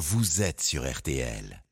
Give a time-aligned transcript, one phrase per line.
[0.00, 1.62] vous êtes sur RTL.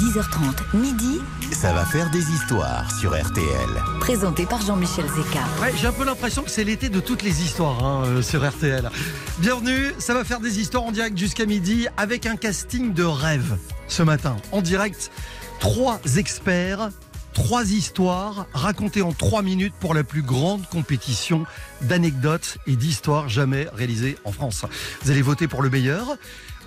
[0.00, 1.20] 10h30, midi,
[1.52, 3.68] Ça va faire des histoires sur RTL.
[4.00, 5.38] présenté par Jean-Michel Zeka.
[5.62, 8.44] Ouais, j'ai un peu l'impression que c'est l'été de toutes les histoires hein, euh, sur
[8.46, 8.90] RTL.
[9.38, 13.56] Bienvenue, ça va faire des histoires en direct jusqu'à midi avec un casting de rêve
[13.86, 14.36] ce matin.
[14.50, 15.12] En direct,
[15.60, 16.90] trois experts,
[17.32, 21.44] trois histoires racontées en trois minutes pour la plus grande compétition
[21.82, 24.64] d'anecdotes et d'histoires jamais réalisée en France.
[25.02, 26.16] Vous allez voter pour le meilleur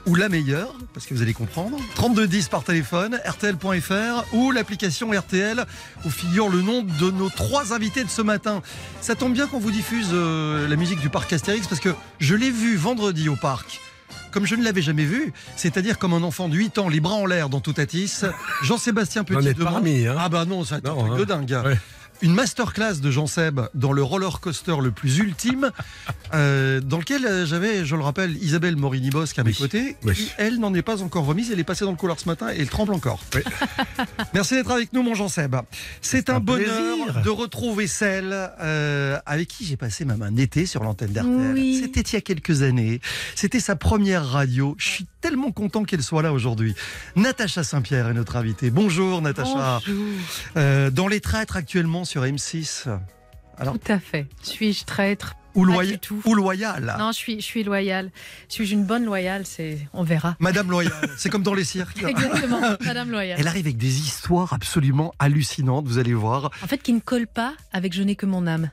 [0.06, 1.78] ou la meilleure, parce que vous allez comprendre.
[1.96, 5.66] 3210 par téléphone, rtl.fr ou l'application RTL
[6.06, 8.62] où figure le nom de nos trois invités de ce matin.
[9.02, 12.36] Ça tombe bien qu'on vous diffuse euh, la musique du parc Astérix parce que je
[12.36, 13.82] l'ai vu vendredi au parc.
[14.36, 17.14] Comme je ne l'avais jamais vu, c'est-à-dire comme un enfant de 8 ans, les bras
[17.16, 18.20] en l'air dans Toutatis,
[18.64, 20.18] Jean-Sébastien N'en Petit pas remis, hein.
[20.20, 21.16] Ah bah non, ça un Non, truc hein.
[21.20, 21.62] de dingue.
[21.66, 21.80] Ouais.
[22.22, 25.72] Une masterclass de Jean Seb dans le roller coaster le plus ultime,
[26.34, 29.56] euh, dans lequel euh, j'avais, je le rappelle, Isabelle Morini-Bosque à mes Oui.
[29.58, 29.98] côtés.
[30.04, 30.14] Oui.
[30.16, 32.48] qui, elle n'en est pas encore remise, elle est passée dans le couloir ce matin
[32.54, 33.20] et elle tremble encore.
[33.36, 33.42] Oui.
[34.34, 35.56] Merci d'être avec nous, mon Jean Seb.
[36.02, 37.22] C'est un, un bonheur plaisir.
[37.24, 38.32] de retrouver celle
[38.62, 41.54] euh, avec qui j'ai passé même un été sur l'antenne d'RTL.
[41.54, 41.82] Oui.
[41.84, 43.02] C'était il y a quelques années.
[43.36, 44.76] C'était sa première radio.
[44.80, 46.76] Je suis tellement content qu'elle soit là aujourd'hui.
[47.18, 48.70] Natacha Saint-Pierre est notre invitée.
[48.72, 49.82] Bonjour, Natacha.
[49.86, 50.06] Bonjour.
[50.58, 52.88] Euh, dans les traîtres actuellement sur M6.
[53.58, 54.28] Alors, Tout à fait.
[54.42, 55.36] Suis-je traître?
[55.56, 56.22] ou, Pas loya- du tout.
[56.26, 56.96] ou loyal?
[57.00, 58.12] Non, je suis, je suis loyale.
[58.50, 59.46] Suis-je une bonne loyale?
[59.46, 60.36] C'est, on verra.
[60.40, 60.92] Madame loyale.
[61.18, 62.04] C'est comme dans les cirques.
[62.08, 63.38] Exactement, Madame loyale.
[63.40, 66.52] Elle arrive avec des histoires absolument hallucinantes, vous allez voir.
[66.62, 68.70] En fait, qui ne colle pas avec Je n'ai que mon âme.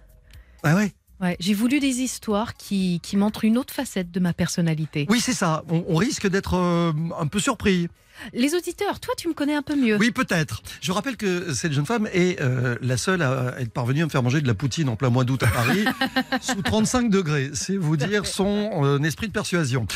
[0.64, 0.92] Ah ouais?
[1.20, 5.06] Ouais, j'ai voulu des histoires qui, qui montrent une autre facette de ma personnalité.
[5.08, 5.62] Oui, c'est ça.
[5.68, 7.86] On, on risque d'être euh, un peu surpris.
[8.32, 9.96] Les auditeurs, toi, tu me connais un peu mieux.
[9.96, 10.62] Oui, peut-être.
[10.80, 14.10] Je rappelle que cette jeune femme est euh, la seule à être parvenue à me
[14.10, 15.84] faire manger de la poutine en plein mois d'août à Paris,
[16.40, 17.50] sous 35 degrés.
[17.54, 19.86] C'est vous dire son euh, esprit de persuasion.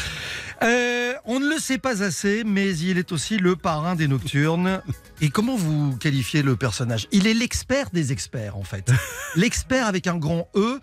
[0.62, 4.80] Euh, on ne le sait pas assez, mais il est aussi le parrain des nocturnes.
[5.20, 7.08] Et comment vous qualifiez le personnage?
[7.10, 8.90] Il est l'expert des experts, en fait.
[9.36, 10.80] L'expert avec un grand E.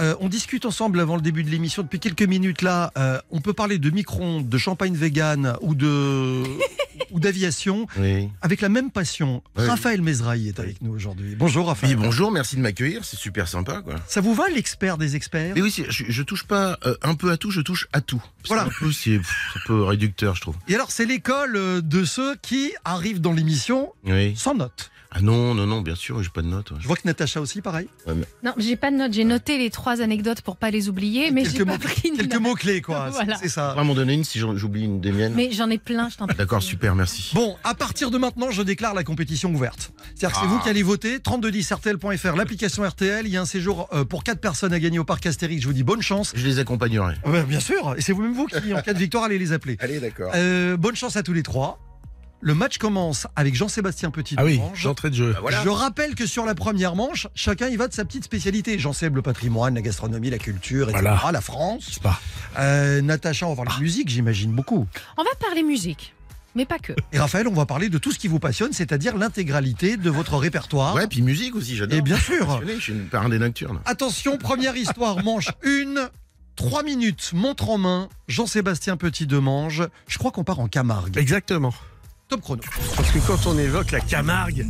[0.00, 2.92] Euh, on discute ensemble avant le début de l'émission depuis quelques minutes là.
[2.96, 6.42] Euh, on peut parler de micro-ondes, de champagne vegan ou de
[7.10, 8.28] ou d'aviation Oui.
[8.42, 9.42] avec la même passion.
[9.56, 9.66] Oui.
[9.66, 11.34] Raphaël Mezrahi est avec nous aujourd'hui.
[11.36, 11.96] Bonjour Raphaël.
[11.96, 13.96] Oui, bonjour, merci de m'accueillir, c'est super sympa quoi.
[14.06, 15.52] Ça vous va l'expert des experts?
[15.54, 18.22] Mais oui, je, je touche pas euh, un peu à tout, je touche à tout.
[18.46, 18.64] Voilà.
[18.64, 20.56] Un peu, c'est un peu réducteur, je trouve.
[20.68, 23.92] Et alors c'est l'école euh, de ceux qui arrivent dans l'émission
[24.34, 24.90] sans note.
[25.12, 26.70] Ah non, non, non, bien sûr, j'ai pas de notes.
[26.70, 26.76] ouais.
[26.80, 27.88] Je vois que Natacha aussi pareil.
[28.44, 29.12] Non, j'ai pas de notes.
[29.12, 32.10] J'ai noté les trois anecdotes pour pas les oublier, mais j'ai quelques pas mots, pris
[32.12, 32.42] de quelques notes.
[32.42, 33.10] mots clés quoi.
[33.12, 33.36] Voilà.
[33.42, 33.74] C'est ça.
[33.74, 35.32] Va m'en donner une si j'en- j'oublie une des miennes.
[35.34, 36.36] Mais j'en ai plein, je t'en prie.
[36.36, 37.32] D'accord, super, merci.
[37.34, 39.90] Bon, à partir de maintenant, je déclare la compétition ouverte.
[40.14, 40.54] C'est-à-dire que c'est Ah.
[40.54, 41.18] vous qui allez voter.
[41.18, 43.26] 3210rtl.fr, l'application RTL.
[43.26, 45.62] Il y a un séjour euh, pour 4 personnes à gagner au parc Astérix.
[45.62, 46.32] Je vous dis bonne chance.
[46.36, 47.14] Je les accompagnerai.
[47.24, 47.94] Ah ben, bien sûr.
[47.98, 49.76] Et c'est vous-même vous qui, en cas de victoire, allez les appeler.
[49.80, 50.30] Allez, d'accord.
[50.36, 51.80] Euh, bonne chance à tous les trois.
[52.42, 54.34] Le match commence avec Jean-Sébastien Petit.
[54.38, 55.36] Ah oui, d'entrée de jeu.
[55.40, 55.62] voilà.
[55.62, 58.78] Je rappelle que sur la première manche, chacun y va de sa petite spécialité.
[58.78, 61.02] Jean Seb, le patrimoine, la gastronomie, la culture, etc.
[61.02, 61.32] Voilà.
[61.32, 61.98] La France.
[62.02, 62.18] Pas.
[62.58, 64.86] Euh, Natacha, on va parler de musique, j'imagine beaucoup.
[65.18, 66.14] On va parler musique,
[66.54, 66.94] mais pas que.
[67.12, 70.36] Et Raphaël, on va parler de tout ce qui vous passionne, c'est-à-dire l'intégralité de votre
[70.38, 70.94] répertoire.
[70.94, 71.98] Ouais, puis musique aussi, j'adore.
[71.98, 72.62] Et bien sûr.
[72.66, 73.80] Je suis une parrain des nocturnes.
[73.84, 76.08] Attention, première histoire, manche 1.
[76.56, 79.84] 3 minutes, montre en main, Jean-Sébastien Petit Demange.
[80.08, 81.16] Je crois qu'on part en Camargue.
[81.16, 81.72] Exactement.
[82.96, 84.64] Parce que quand on évoque la Camargue,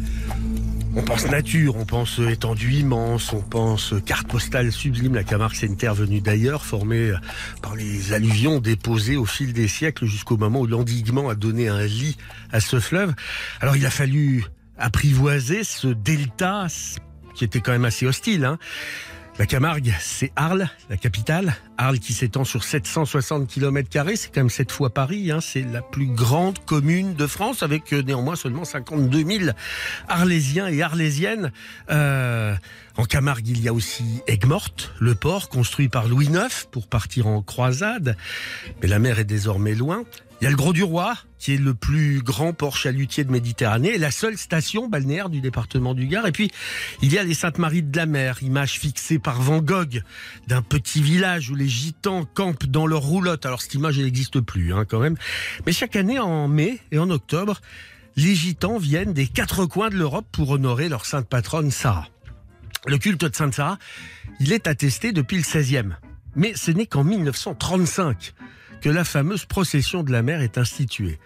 [0.97, 5.15] on pense nature, on pense étendue immense, on pense carte postale sublime.
[5.15, 7.13] La Camargue, c'est une terre venue d'ailleurs, formée
[7.61, 11.85] par les alluvions déposées au fil des siècles jusqu'au moment où l'endiguement a donné un
[11.85, 12.17] lit
[12.51, 13.15] à ce fleuve.
[13.61, 14.47] Alors il a fallu
[14.79, 16.67] apprivoiser ce delta
[17.35, 18.45] qui était quand même assez hostile.
[18.45, 18.59] Hein.
[19.41, 21.55] La Camargue, c'est Arles, la capitale.
[21.79, 25.31] Arles qui s'étend sur 760 km, c'est quand même cette fois Paris.
[25.31, 25.41] Hein.
[25.41, 29.51] C'est la plus grande commune de France, avec euh, néanmoins seulement 52 000
[30.09, 31.53] Arlésiens et Arlésiennes.
[31.91, 32.55] Euh,
[32.99, 37.27] en Camargue, il y a aussi Aigues-Mortes, le port construit par Louis IX pour partir
[37.27, 38.19] en croisade.
[38.83, 40.05] Mais la mer est désormais loin.
[40.41, 43.31] Il y a le Gros du Roi, qui est le plus grand port chalutier de
[43.31, 46.27] Méditerranée et la seule station balnéaire du département du Gard.
[46.27, 46.51] Et puis,
[47.03, 50.03] il y a les Saintes-Maries de la Mer, image fixée par Van Gogh
[50.47, 53.45] d'un petit village où les gitans campent dans leur roulotte.
[53.45, 55.17] Alors, cette image, n'existe plus, hein, quand même.
[55.67, 57.61] Mais chaque année, en mai et en octobre,
[58.17, 62.09] les gitans viennent des quatre coins de l'Europe pour honorer leur sainte patronne Sarah.
[62.87, 63.79] Le culte de Sainte Sarah,
[64.41, 65.97] il est attesté depuis le 16e.
[66.35, 68.33] Mais ce n'est qu'en 1935
[68.81, 71.19] que la fameuse procession de la mer est instituée.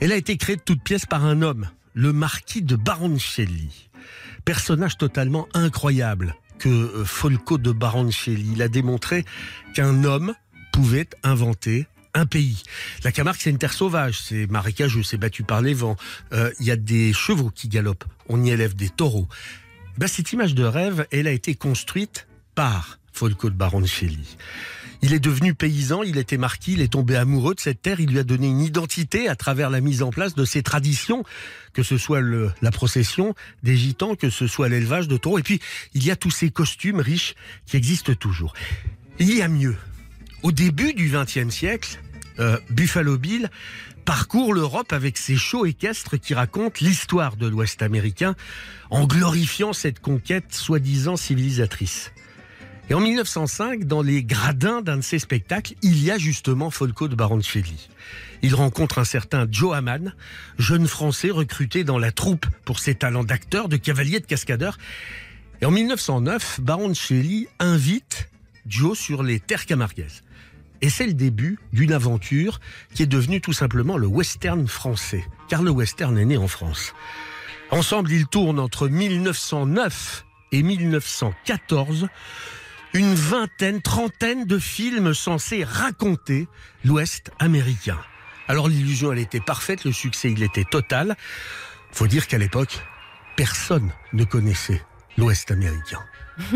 [0.00, 3.88] Elle a été créée de toutes pièces par un homme, le marquis de Baroncelli.
[4.44, 8.60] Personnage totalement incroyable que euh, Folco de Baroncelli.
[8.60, 9.24] A démontré
[9.74, 10.34] qu'un homme
[10.72, 12.62] pouvait inventer un pays.
[13.02, 15.96] La Camargue, c'est une terre sauvage, c'est marécageux, c'est battu par les vents.
[16.32, 19.28] Euh, Il y a des chevaux qui galopent, on y élève des taureaux.
[19.98, 24.36] Ben, cette image de rêve, elle a été construite par Folco de Baroncelli.
[25.04, 28.08] Il est devenu paysan, il était marquis, il est tombé amoureux de cette terre, il
[28.08, 31.24] lui a donné une identité à travers la mise en place de ses traditions,
[31.74, 35.38] que ce soit la procession des gitans, que ce soit l'élevage de taureaux.
[35.38, 35.60] Et puis,
[35.92, 37.34] il y a tous ces costumes riches
[37.66, 38.54] qui existent toujours.
[39.18, 39.76] Il y a mieux.
[40.42, 42.00] Au début du XXe siècle,
[42.38, 43.50] euh, Buffalo Bill
[44.06, 48.36] parcourt l'Europe avec ses shows équestres qui racontent l'histoire de l'Ouest américain
[48.88, 52.10] en glorifiant cette conquête soi-disant civilisatrice.
[52.90, 57.08] Et en 1905, dans les gradins d'un de ses spectacles, il y a justement Folco
[57.08, 57.88] de Baroncelli.
[58.42, 60.14] Il rencontre un certain Joe Hamann,
[60.58, 64.76] jeune Français recruté dans la troupe pour ses talents d'acteur, de cavalier, de cascadeur.
[65.62, 68.28] Et en 1909, Baroncelli invite
[68.66, 70.22] Joe sur les terres camarguaises.
[70.82, 72.60] Et c'est le début d'une aventure
[72.92, 76.92] qui est devenue tout simplement le western français, car le western est né en France.
[77.70, 82.08] Ensemble, ils tournent entre 1909 et 1914
[82.94, 86.48] une vingtaine, trentaine de films censés raconter
[86.84, 87.98] l'Ouest américain.
[88.48, 91.16] Alors l'illusion, elle était parfaite, le succès, il était total.
[91.90, 92.80] Faut dire qu'à l'époque,
[93.36, 94.82] personne ne connaissait
[95.18, 96.00] l'Ouest américain.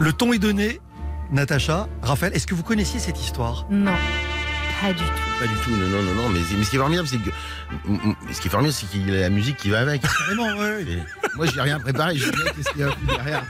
[0.00, 0.80] Le ton est donné.
[1.30, 3.66] Natacha, Raphaël, est-ce que vous connaissiez cette histoire?
[3.70, 3.94] Non,
[4.82, 5.10] pas du tout.
[5.38, 6.28] Pas du tout, non, non, non, non.
[6.28, 7.30] Mais, mais ce qui est formidable, c'est que.
[8.32, 10.02] Ce qui est formidable, c'est qu'il y a la musique qui va avec.
[10.26, 10.50] Vraiment.
[10.78, 10.98] Et
[11.36, 12.16] moi, j'ai rien préparé.
[12.16, 13.44] Je sais pas qu'est-ce qu'il y a derrière?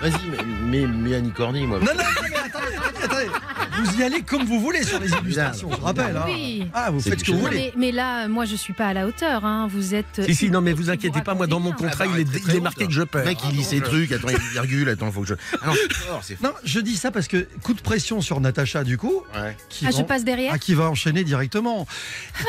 [0.00, 1.78] Vas-y, mais, mais, mais Annie moi.
[1.78, 3.43] Non, non, non, mais attendez, attendez, attendez.
[3.82, 6.16] Vous y allez comme vous voulez sur les illustrations, je rappelle.
[6.16, 6.24] hein.
[6.26, 6.66] Oui.
[6.74, 7.72] Ah, vous faites ce que vous voulez.
[7.76, 9.44] mais, mais là, moi, je suis pas à la hauteur.
[9.44, 9.66] hein.
[9.70, 10.22] Vous êtes.
[10.26, 12.42] Si, si, non, mais vous vous inquiétez pas, moi, dans mon contrat, Ah, il est,
[12.48, 13.24] il haut, marqué que je Le perds.
[13.24, 14.12] mec, il lit ses trucs.
[14.12, 14.88] Attends, il y a une virgule.
[14.88, 15.34] Attends, faut que je.
[15.60, 16.50] Ah non, c'est fort, c'est fort.
[16.50, 19.56] Non, je dis ça parce que coup de pression sur Natacha, du coup, Ouais.
[19.68, 21.86] qui, Ah, je passe derrière ah, qui va enchaîner directement.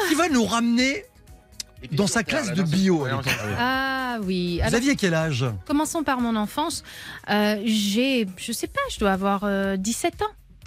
[0.10, 1.06] Qui va nous ramener.
[1.92, 3.06] Dans sa classe de bio.
[3.60, 4.56] Ah oui.
[4.57, 5.45] Vous Alors, aviez quel âge?
[5.68, 6.83] commençons par mon enfance.
[7.30, 10.25] Euh, J'ai, je sais pas, je dois avoir euh, 17 ans.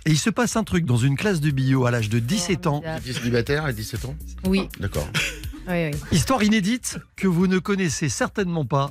[0.09, 2.67] Et il se passe un truc dans une classe de bio à l'âge de 17
[2.67, 2.83] ans.
[3.05, 4.15] T'es célibataire à 17 ans
[4.47, 5.07] Oui, D'accord.
[5.69, 5.91] oui, oui.
[6.13, 8.91] Histoire inédite que vous ne connaissez certainement pas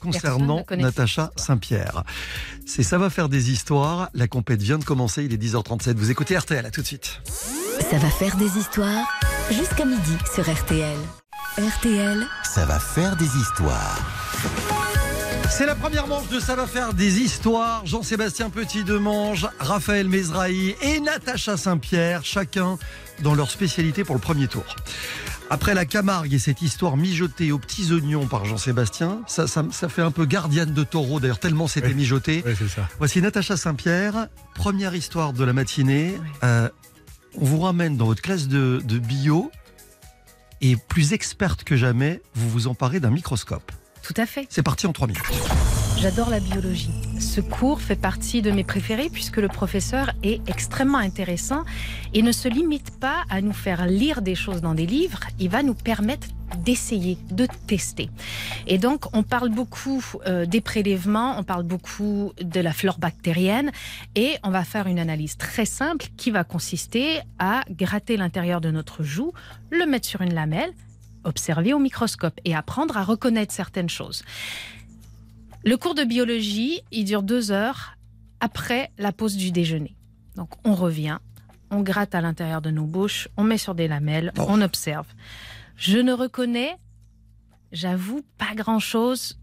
[0.00, 1.32] concernant Natacha.
[1.36, 2.04] Saint-Pierre.
[2.66, 4.10] C'est Ça va faire des histoires.
[4.12, 5.94] La compète vient de commencer, il est 10h37.
[5.94, 7.22] Vous écoutez RTL, à tout de suite.
[7.90, 9.08] Ça va faire des histoires
[9.50, 10.98] jusqu'à midi sur RTL.
[11.56, 14.31] RTL, Ça va faire des histoires.
[15.54, 17.84] C'est la première manche de Ça va faire des histoires.
[17.86, 22.78] Jean-Sébastien Petit-Demange, Raphaël Mezrahi et Natacha Saint-Pierre, chacun
[23.22, 24.64] dans leur spécialité pour le premier tour.
[25.50, 29.88] Après la Camargue et cette histoire mijotée aux petits oignons par Jean-Sébastien, ça, ça, ça
[29.90, 31.94] fait un peu gardienne de taureau d'ailleurs, tellement c'était Oui.
[31.94, 32.42] mijoté.
[32.58, 32.88] C'est ça.
[32.98, 36.14] Voici Natacha Saint-Pierre, première histoire de la matinée.
[36.42, 36.68] Euh,
[37.36, 39.52] on vous ramène dans votre classe de, de bio
[40.62, 43.70] et plus experte que jamais, vous vous emparez d'un microscope.
[44.02, 44.46] Tout à fait.
[44.50, 45.22] C'est parti en trois minutes.
[45.98, 46.90] J'adore la biologie.
[47.20, 51.62] Ce cours fait partie de mes préférés puisque le professeur est extrêmement intéressant
[52.12, 55.48] et ne se limite pas à nous faire lire des choses dans des livres, il
[55.48, 56.26] va nous permettre
[56.64, 58.10] d'essayer, de tester.
[58.66, 63.70] Et donc, on parle beaucoup euh, des prélèvements, on parle beaucoup de la flore bactérienne
[64.16, 68.72] et on va faire une analyse très simple qui va consister à gratter l'intérieur de
[68.72, 69.32] notre joue,
[69.70, 70.72] le mettre sur une lamelle,
[71.24, 74.22] observer au microscope et apprendre à reconnaître certaines choses.
[75.64, 77.96] Le cours de biologie, il dure deux heures
[78.40, 79.94] après la pause du déjeuner.
[80.34, 81.18] Donc on revient,
[81.70, 84.44] on gratte à l'intérieur de nos bouches, on met sur des lamelles, Oh.
[84.48, 85.06] on observe.
[85.76, 86.76] Je ne reconnais,
[87.70, 89.38] j'avoue, pas grand-chose.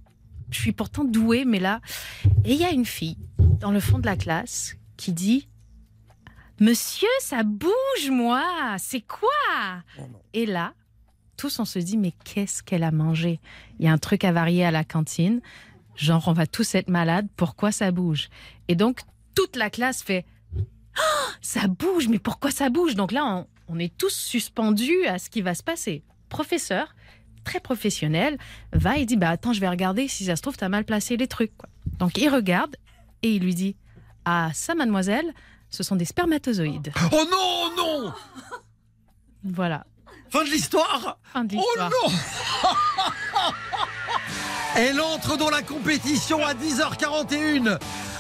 [0.51, 1.79] Je suis pourtant douée, mais là...
[2.43, 3.17] Et il y a une fille
[3.59, 5.47] dans le fond de la classe qui dit
[6.59, 8.43] Monsieur, ça bouge, moi
[8.79, 9.29] C'est quoi?
[10.33, 10.73] Et là,
[11.39, 13.39] tous on se dit Mais qu'est-ce qu'elle a mangé?
[13.79, 15.39] Il y a un truc avarié à la cantine.
[15.95, 18.29] Genre, on va tous être malades, pourquoi ça bouge?
[18.67, 19.01] Et donc,
[19.35, 20.25] toute la classe fait
[20.97, 21.01] Ah,
[21.41, 22.95] Ça bouge, mais pourquoi ça bouge?
[22.95, 26.03] Donc là, on, on est tous suspendus à ce qui va se passer.
[26.29, 26.93] Professeur,
[27.43, 28.37] très professionnel,
[28.73, 31.15] va et dit Bah attends, je vais regarder si ça se trouve, t'as mal placé
[31.17, 31.55] les trucs.
[31.57, 31.69] quoi.
[31.99, 32.75] Donc il regarde
[33.23, 33.75] et il lui dit
[34.25, 35.33] Ah, ça, mademoiselle,
[35.69, 36.91] ce sont des spermatozoïdes.
[37.11, 38.13] Oh non, non
[39.43, 39.85] Voilà.
[40.31, 41.89] Fin de l'histoire Fin de Oh l'histoire.
[41.89, 42.13] non
[44.75, 47.77] Elle entre dans la compétition à 10h41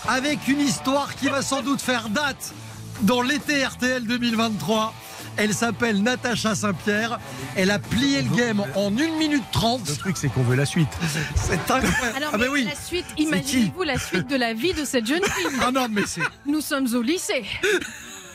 [0.07, 2.53] avec une histoire qui va sans doute faire date
[3.01, 4.93] dans l'été RTL 2023.
[5.37, 7.19] Elle s'appelle Natacha Saint-Pierre.
[7.55, 9.97] Elle a plié le game en 1 minute Le 30.
[9.99, 10.89] truc, c'est qu'on veut la suite.
[11.35, 12.17] C'est incroyable.
[12.17, 12.65] Alors, ah mais oui.
[12.65, 15.59] la suite, imaginez-vous la suite de la vie de cette jeune fille.
[15.61, 16.21] Ah non, mais c'est...
[16.45, 17.45] Nous sommes au lycée.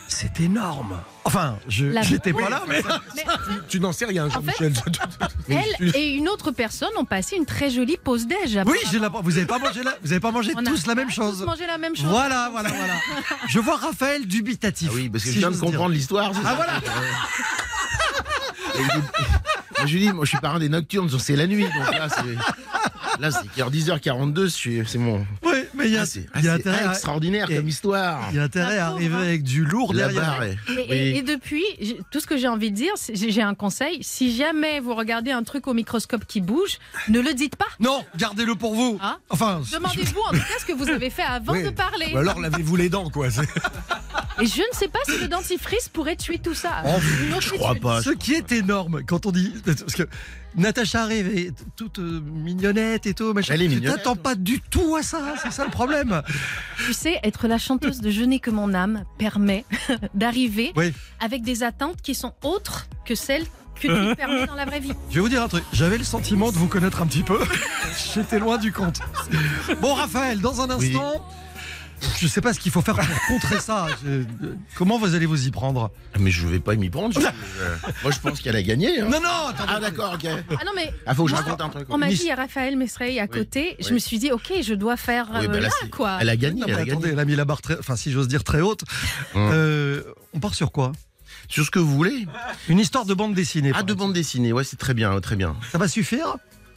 [0.09, 0.99] C'est énorme.
[1.26, 2.83] Enfin, je Oui, pas là, mais
[3.16, 3.25] Mais
[3.69, 4.75] Tu n'en sais rien, Jean-Michel.
[5.49, 8.61] elle et une autre personne ont passé une très jolie pause déj.
[8.66, 9.09] oui, j'ai la...
[9.09, 9.95] vous avez pas mangé la...
[10.02, 11.38] vous avez pas mangé On tous la même pas chose.
[11.38, 12.07] tous mangé la même chose.
[12.07, 12.95] Voilà, voilà, voilà.
[13.49, 14.90] Je vois Raphaël dubitatif.
[14.93, 16.31] Ah oui, parce que si je viens de comprendre l'histoire.
[16.45, 16.73] Ah voilà.
[18.75, 21.47] Et je- moi, je lui dis, moi je suis parrain des nocturnes, donc c'est la
[21.47, 21.64] nuit.
[21.64, 22.37] Donc là, c'est.
[23.21, 25.26] Là, c'est 10h42, je suis- c'est mon.
[25.44, 26.04] Oui, mais il y a,
[26.35, 28.28] Ah, y a ah, intérêt, extraordinaire comme histoire.
[28.30, 30.23] il y a intérêt à arriver avec du lourd La derrière.
[30.23, 31.18] barre est- Et, et- Oui.
[31.18, 31.64] et depuis,
[32.11, 33.99] tout ce que j'ai envie de dire, c'est- j'ai un conseil.
[34.02, 36.78] Si jamais vous regardez un truc au microscope qui bouge,
[37.09, 37.66] ne le dites pas.
[37.80, 38.99] Non, gardez-le pour vous.
[39.02, 41.62] Hein enfin, Demandez-vous en tout cas ce que vous avez fait avant Oui.
[41.64, 42.11] de parler.
[42.14, 43.28] Ou alors lavez-vous les dents, quoi.
[44.40, 46.83] Et je ne sais pas si le dentifrice pourrait tuer tout ça.
[46.85, 46.90] Oh,
[47.40, 48.02] Je crois pas.
[48.02, 49.52] Ce qui est énorme quand on dit.
[49.64, 50.02] Parce que
[50.56, 53.54] Natacha arrive et toute euh, mignonnette et tout, machin.
[53.54, 53.96] Elle est Tu mignonnette.
[53.99, 56.23] t'attends pas du tout à ça, c'est ça le problème.
[56.87, 59.64] Tu sais, être la chanteuse de Je n'ai que mon âme permet
[60.14, 60.92] d'arriver Oui.
[61.20, 63.44] avec des attentes qui sont autres que celles
[63.80, 64.92] que tu permets dans la vraie vie.
[65.11, 67.40] Je vais vous dire un truc, j'avais le sentiment de vous connaître un petit peu.
[68.14, 69.00] J'étais loin du compte.
[69.80, 70.96] Bon, Raphaël, dans un Oui.
[72.18, 73.87] Je sais pas ce qu'il faut faire pour contrer ça.
[74.04, 74.25] Je- euh,
[74.76, 77.12] Comment vous allez vous y prendre Mais je vais pas m'y prendre.
[77.14, 79.00] je- je- Moi, je pense qu'elle a gagné.
[79.00, 79.04] hein.
[79.11, 79.73] Non, non, attendez.
[79.76, 80.26] Ah, d'accord, ok.
[80.26, 81.87] Ah non, mais Ah, faut que je Moi, raconte un truc.
[81.90, 83.76] on m'a dit, il y a Raphaël Mesrey à côté.
[83.80, 83.94] Je oui.
[83.94, 86.18] me suis dit, ok, je dois faire Oui, euh, bah là, là, c'est- quoi.
[86.20, 86.90] Elle a gagné, Non, elle gagné.
[86.92, 88.82] attendez, elle a mis la barre très, enfin si j'ose dire très haute.
[89.34, 89.50] Hum.
[89.52, 90.92] Euh, on part sur quoi?
[91.49, 92.26] Sur ce que vous voulez.
[92.68, 93.73] Une histoire de bande dessinée.
[93.75, 95.56] Ah, de bande dessinée, ouais, c'est très bien, très bien.
[95.73, 96.37] Ça va suffire?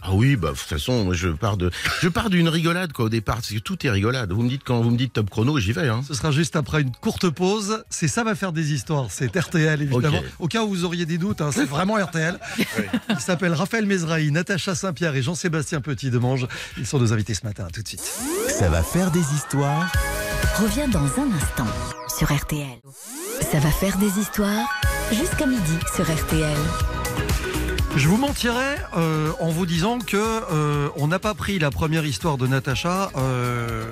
[0.09, 1.69] Ah oui, bah de toute façon, moi, je pars de,
[2.01, 4.31] je pars d'une rigolade quoi au départ, parce que tout est rigolade.
[4.31, 5.89] Vous me dites quand vous me dites top chrono, j'y vais.
[5.89, 6.01] Hein.
[6.07, 7.83] Ce sera juste après une courte pause.
[7.89, 9.07] C'est ça va faire des histoires.
[9.09, 10.21] C'est RTL évidemment.
[10.39, 12.39] Au cas où vous auriez des doutes, hein, c'est vraiment RTL.
[13.09, 16.47] Il s'appelle Raphaël Mezrahi, Natacha Saint-Pierre et Jean-Sébastien Petit de Mange.
[16.77, 17.65] Ils sont nos invités ce matin.
[17.65, 18.09] À tout de suite.
[18.47, 19.91] Ça va faire des histoires.
[20.61, 21.67] Revient dans un instant
[22.17, 22.79] sur RTL.
[23.51, 24.67] Ça va faire des histoires
[25.11, 26.57] jusqu'à midi sur RTL.
[27.97, 32.05] Je vous mentirais euh, en vous disant que euh, on n'a pas pris la première
[32.05, 33.91] histoire de Natacha euh,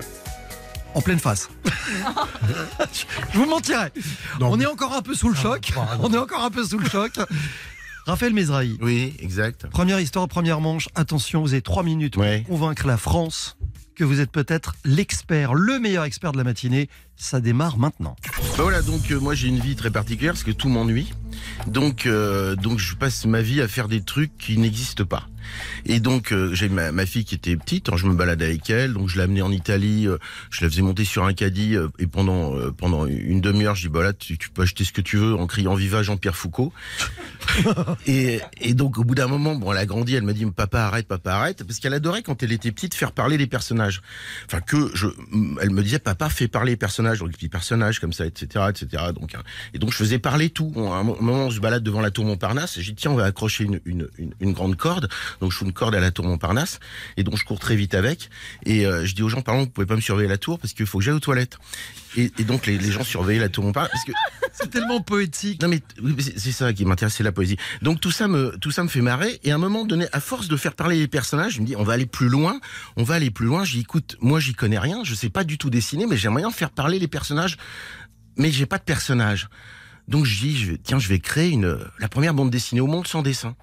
[0.93, 1.49] en pleine face.
[3.33, 3.91] Je vous mentirais.
[4.39, 5.73] Non, On mais- est encore un peu sous le choc.
[6.01, 7.13] On est encore un peu sous le choc.
[8.05, 9.65] Raphaël Mezrahi, Oui, exact.
[9.71, 10.87] première histoire, première manche.
[10.93, 12.41] Attention, vous avez trois minutes Ouais.
[12.47, 13.57] pour convaincre la France
[13.95, 16.89] que vous êtes peut-être l'expert, le meilleur expert de la matinée.
[17.17, 18.15] Ça démarre maintenant.
[18.57, 21.13] Bah voilà, donc euh, moi j'ai une vie très particulière parce que tout m'ennuie.
[22.05, 25.27] Euh, donc je passe ma vie à faire des trucs qui n'existent pas.
[25.85, 28.69] Et donc euh, j'ai ma, ma fille qui était petite, hein, je me baladais avec
[28.69, 30.17] elle, donc je amenée en Italie, euh,
[30.49, 33.87] je la faisais monter sur un caddie euh, et pendant euh, pendant une demi-heure, je
[33.87, 36.35] dis bah là tu, tu peux acheter ce que tu veux en criant viva Jean-Pierre
[36.35, 36.71] Foucault.
[38.07, 40.81] et, et donc au bout d'un moment, bon elle a grandi, elle m'a dit papa
[40.81, 44.01] arrête, papa arrête, parce qu'elle adorait quand elle était petite faire parler les personnages.
[44.45, 45.07] Enfin que je,
[45.61, 49.03] elle me disait papa fais parler les personnages, donc petits personnages comme ça, etc., etc.
[49.13, 50.71] Donc hein, et donc je faisais parler tout.
[50.75, 53.25] À un moment, je balade devant la tour Montparnasse, et j'ai dit tiens on va
[53.25, 55.09] accrocher une, une, une, une grande corde.
[55.41, 56.79] Donc je fous une corde à la tour Montparnasse,
[57.17, 58.29] et donc je cours très vite avec.
[58.65, 60.73] Et euh, je dis aux gens pardon vous pouvez pas me surveiller la tour parce
[60.73, 61.57] qu'il faut que j'aille aux toilettes.
[62.17, 64.11] Et, et donc les, les gens surveillaient la tour Montparnasse parce que
[64.55, 65.61] C'est tellement poétique.
[65.61, 65.81] non mais
[66.37, 67.57] c'est ça qui m'intéresse, c'est la poésie.
[67.81, 70.21] Donc tout ça me tout ça me fait marrer et à un moment donné, à
[70.21, 72.59] force de faire parler les personnages, je me dis on va aller plus loin,
[72.95, 73.65] on va aller plus loin.
[73.65, 76.51] J'y écoute, moi j'y connais rien, je sais pas du tout dessiner, mais j'aimerais bien
[76.51, 77.57] faire parler les personnages,
[78.37, 79.49] mais j'ai pas de personnages.
[80.07, 83.07] Donc je dis je tiens je vais créer une la première bande dessinée au monde
[83.07, 83.55] sans dessin.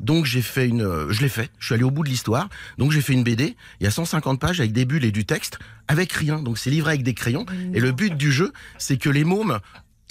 [0.00, 1.50] Donc j'ai fait une, euh, je l'ai fait.
[1.58, 2.48] Je suis allé au bout de l'histoire.
[2.78, 3.56] Donc j'ai fait une BD.
[3.80, 5.58] Il y a 150 pages avec des bulles et du texte,
[5.88, 6.40] avec rien.
[6.42, 7.46] Donc c'est livré avec des crayons.
[7.74, 9.58] Et le but du jeu, c'est que les mômes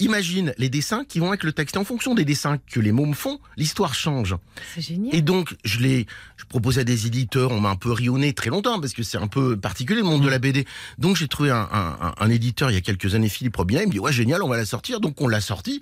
[0.00, 1.76] imaginent les dessins qui vont avec le texte.
[1.76, 4.34] Et en fonction des dessins que les mômes font, l'histoire change.
[4.74, 5.14] C'est génial.
[5.14, 8.50] Et donc, je l'ai, je proposais à des éditeurs, on m'a un peu rionné très
[8.50, 10.66] longtemps parce que c'est un peu particulier le monde de la BD.
[10.98, 13.82] Donc, j'ai trouvé un, un- un- un éditeur il y a quelques années, Philippe Robinet,
[13.82, 14.98] il me dit ouais génial, on va la sortir.
[14.98, 15.80] Donc, on l'a sortie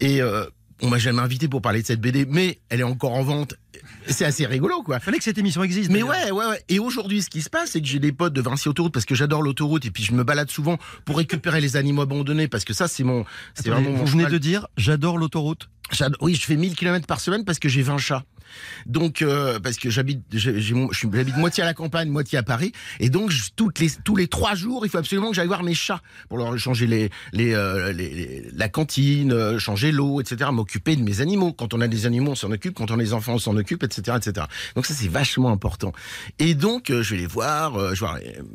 [0.00, 0.46] et euh,
[0.82, 3.54] on m'a jamais invité pour parler de cette BD, mais elle est encore en vente.
[4.06, 5.00] C'est assez rigolo, quoi.
[5.00, 5.90] Fallait que cette émission existe.
[5.90, 6.62] Mais ouais, ouais, ouais.
[6.68, 9.06] Et aujourd'hui, ce qui se passe, c'est que j'ai des potes de Vinci Autoroute parce
[9.06, 12.64] que j'adore l'autoroute et puis je me balade souvent pour récupérer les animaux abandonnés parce
[12.64, 14.32] que ça, c'est mon, c'est vraiment mon vous venez cheval.
[14.32, 15.68] de dire, j'adore l'autoroute.
[16.20, 18.24] Oui, je fais 1000 km par semaine parce que j'ai 20 chats.
[18.86, 23.32] Donc euh, parce que j'habite j'habite moitié à la campagne, moitié à Paris et donc
[23.80, 26.56] les tous les trois jours, il faut absolument que j'aille voir mes chats pour leur
[26.58, 27.10] changer les
[27.54, 27.92] euh,
[28.54, 30.50] la cantine, euh, changer l'eau, etc.
[30.52, 31.52] M'occuper de mes animaux.
[31.52, 32.74] Quand on a des animaux, on s'en occupe.
[32.74, 34.46] Quand on a des enfants, on s'en occupe, etc., etc.
[34.74, 35.92] Donc ça c'est vachement important.
[36.38, 38.08] Et donc je vais les voir, je euh,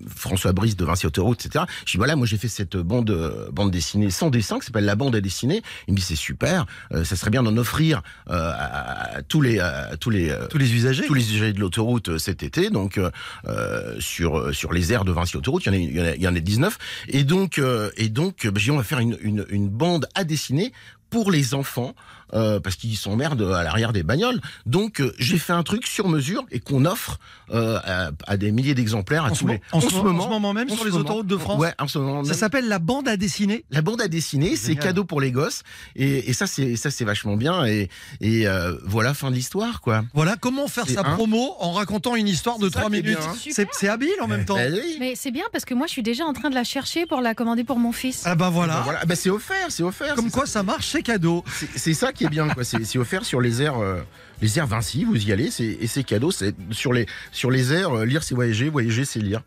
[0.07, 1.65] François Brice de Vinci Autoroute, etc.
[1.85, 4.95] Je dis voilà, moi j'ai fait cette bande bande dessinée sans dessin qui s'appelle La
[4.95, 5.61] bande à dessiner.
[5.87, 9.59] Il me dit c'est super, ça serait bien d'en offrir à, tous les
[9.99, 11.05] tous les euh, Tous les usagers.
[11.05, 15.11] tous les usagers de l'autoroute euh, cet été, donc euh, sur sur les aires de
[15.11, 16.77] Vinci Autoroute, il y en a, il y en a, il y en a 19,
[17.09, 20.71] et donc euh, et donc bah, on va faire une, une, une bande à dessiner
[21.09, 21.95] pour les enfants
[22.33, 24.41] euh, parce qu'ils s'emmerdent à l'arrière des bagnoles.
[24.65, 27.19] Donc euh, j'ai fait un truc sur mesure et qu'on offre
[27.53, 29.95] euh, à, à des milliers d'exemplaires à En ce tous les en ce en ce
[30.29, 32.37] moment même sur les autoroutes de France Ouais, en ce moment Ça même.
[32.39, 33.65] s'appelle la bande à dessiner.
[33.71, 35.61] La bande à dessiner, c'est cadeau pour les gosses
[35.95, 37.89] et, et ça c'est ça c'est vachement bien et
[38.21, 40.03] et euh, voilà fin de l'histoire quoi.
[40.13, 41.15] Voilà comment faire sa un.
[41.15, 43.17] promo en racontant une histoire de C'est ça 3 qui est minutes.
[43.21, 43.65] hein.
[43.71, 44.55] C'est habile en même temps.
[44.55, 44.97] Bah oui.
[44.99, 47.21] Mais c'est bien parce que moi, je suis déjà en train de la chercher pour
[47.21, 48.23] la commander pour mon fils.
[48.25, 48.81] Ah bah Bah voilà.
[48.81, 50.15] voilà, bah c'est offert, c'est offert.
[50.15, 51.43] Comme quoi ça marche, c'est cadeau.
[51.53, 52.63] C'est c'est ça qui est bien, quoi.
[52.63, 54.01] C'est offert sur les airs, euh,
[54.41, 55.03] les airs Vinci.
[55.03, 56.31] Vous y allez, c'est et c'est cadeau.
[56.31, 57.93] C'est sur les sur les airs.
[57.93, 58.69] euh, lire, c'est voyager.
[58.69, 59.43] Voyager, c'est lire.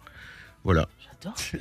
[0.65, 0.89] Voilà.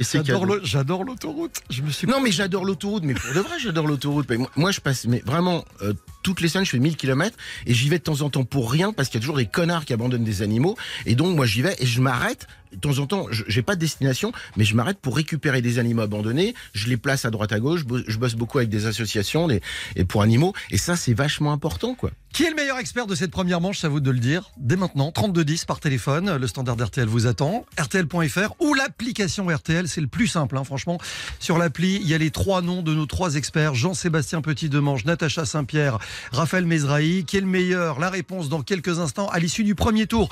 [0.63, 1.03] J'adore.
[1.03, 1.61] L'autoroute.
[1.69, 3.03] Je me suis Non, mais j'adore l'autoroute.
[3.03, 4.27] Mais pour de vrai, j'adore l'autoroute.
[4.29, 7.35] Mais moi- Moi, je passe, mais vraiment euh, toutes les semaines, je fais 1000 km
[7.65, 9.45] et j'y vais de temps en temps pour rien parce qu'il y a toujours des
[9.47, 10.75] connards qui abandonnent des animaux.
[11.05, 12.47] Et donc, moi, j'y vais et je m'arrête.
[12.73, 15.79] De temps en temps, je- j'ai pas de destination, mais je m'arrête pour récupérer des
[15.79, 16.53] animaux abandonnés.
[16.73, 17.79] Je les place à droite à gauche.
[17.79, 19.61] Je bo- Je bosse beaucoup avec des associations des,
[19.95, 20.51] et pour animaux.
[20.69, 22.11] Et ça, c'est vachement important, quoi.
[22.33, 24.75] Qui est le meilleur expert de cette première manche Ça vous de le dire dès
[24.75, 25.13] maintenant.
[25.13, 26.35] 3210 par téléphone.
[26.35, 27.65] Le standard d'RTL vous attend.
[27.79, 29.87] RTL.fr ou l'application RTL.
[29.87, 30.97] C'est le plus simple, hein, franchement.
[31.39, 35.45] Sur l'appli, il y a les trois noms de nos trois experts Jean-Sébastien Petit-Demange, Natacha
[35.45, 35.99] Saint-Pierre,
[36.31, 37.25] Raphaël Mezrahi.
[37.25, 37.99] Qui est le meilleur?
[37.99, 40.29] La réponse dans quelques instants à l'issue du premier tour.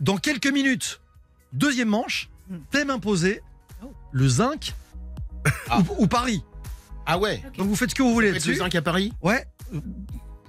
[0.00, 1.00] Dans quelques minutes,
[1.52, 2.28] deuxième manche.
[2.70, 3.40] Thème imposé
[4.12, 4.74] le zinc
[5.70, 5.78] Ah.
[5.80, 6.42] ou, ou Paris.
[7.06, 7.42] Ah ouais.
[7.58, 9.12] Donc vous faites ce que vous voulez Faites le zinc à Paris?
[9.22, 9.46] Ouais.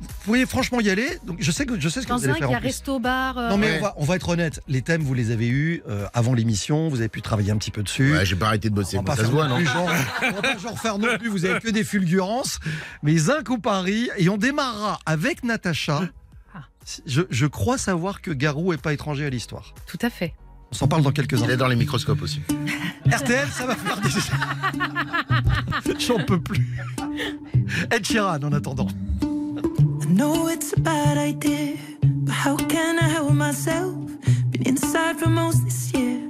[0.01, 1.07] Vous pouvez franchement y aller.
[1.25, 2.55] Donc je sais que je sais ce que Dans vous allez un, faire il y
[2.55, 2.67] en a plus.
[2.67, 3.37] resto-bar.
[3.37, 3.77] euh, Non mais Ouais.
[3.79, 6.89] on, va, on va être honnête, les thèmes vous les avez eus euh, avant l'émission,
[6.89, 8.11] vous avez pu travailler un petit peu dessus.
[8.13, 8.97] Ouais, j'ai pas arrêté de bosser.
[8.97, 9.89] on va pas ça se faire voit, non plus genre,
[10.21, 12.59] on va pas genre faire non plus, vous avez que des fulgurances.
[13.03, 16.01] Mais Zinc ou Paris, et on démarrera avec Natacha.
[16.53, 16.59] Ah.
[17.05, 19.73] Je, je crois savoir que Garou est pas étranger à l'histoire.
[19.87, 20.33] Tout à fait.
[20.71, 21.49] On s'en parle dans quelques Il instants.
[21.49, 22.41] est dans les microscopes aussi.
[23.09, 24.09] RTL, ça va faire des...
[25.99, 26.77] J'en peux plus.
[27.91, 28.87] Ed Sheeran en attendant.
[29.57, 33.95] I know it's a bad idea, but how can I help myself?
[34.51, 36.29] Been inside for most this year,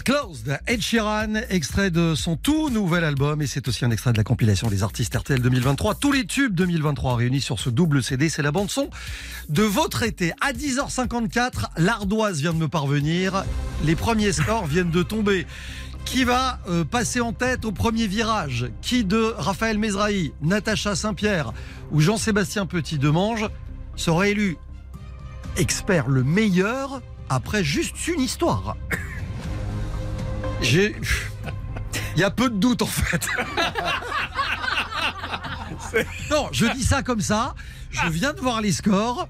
[0.00, 4.16] Closed, Ed Sheeran, extrait de son tout nouvel album et c'est aussi un extrait de
[4.16, 5.96] la compilation des artistes RTL 2023.
[5.96, 8.88] Tous les tubes 2023 réunis sur ce double CD, c'est la bande son
[9.50, 10.32] de votre été.
[10.40, 13.44] À 10h54, l'ardoise vient de me parvenir,
[13.84, 15.46] les premiers scores viennent de tomber.
[16.04, 18.70] Qui va euh, passer en tête au premier virage?
[18.80, 21.52] Qui de Raphaël Mezrahi, Natacha Saint-Pierre
[21.90, 23.48] ou Jean-Sébastien Petit-Demange
[23.96, 24.56] sera élu
[25.56, 28.76] expert le meilleur après juste une histoire?
[30.62, 30.96] J'ai.
[32.16, 33.26] Il y a peu de doute en fait.
[36.30, 37.54] Non, je dis ça comme ça.
[37.90, 39.28] Je viens de voir les scores.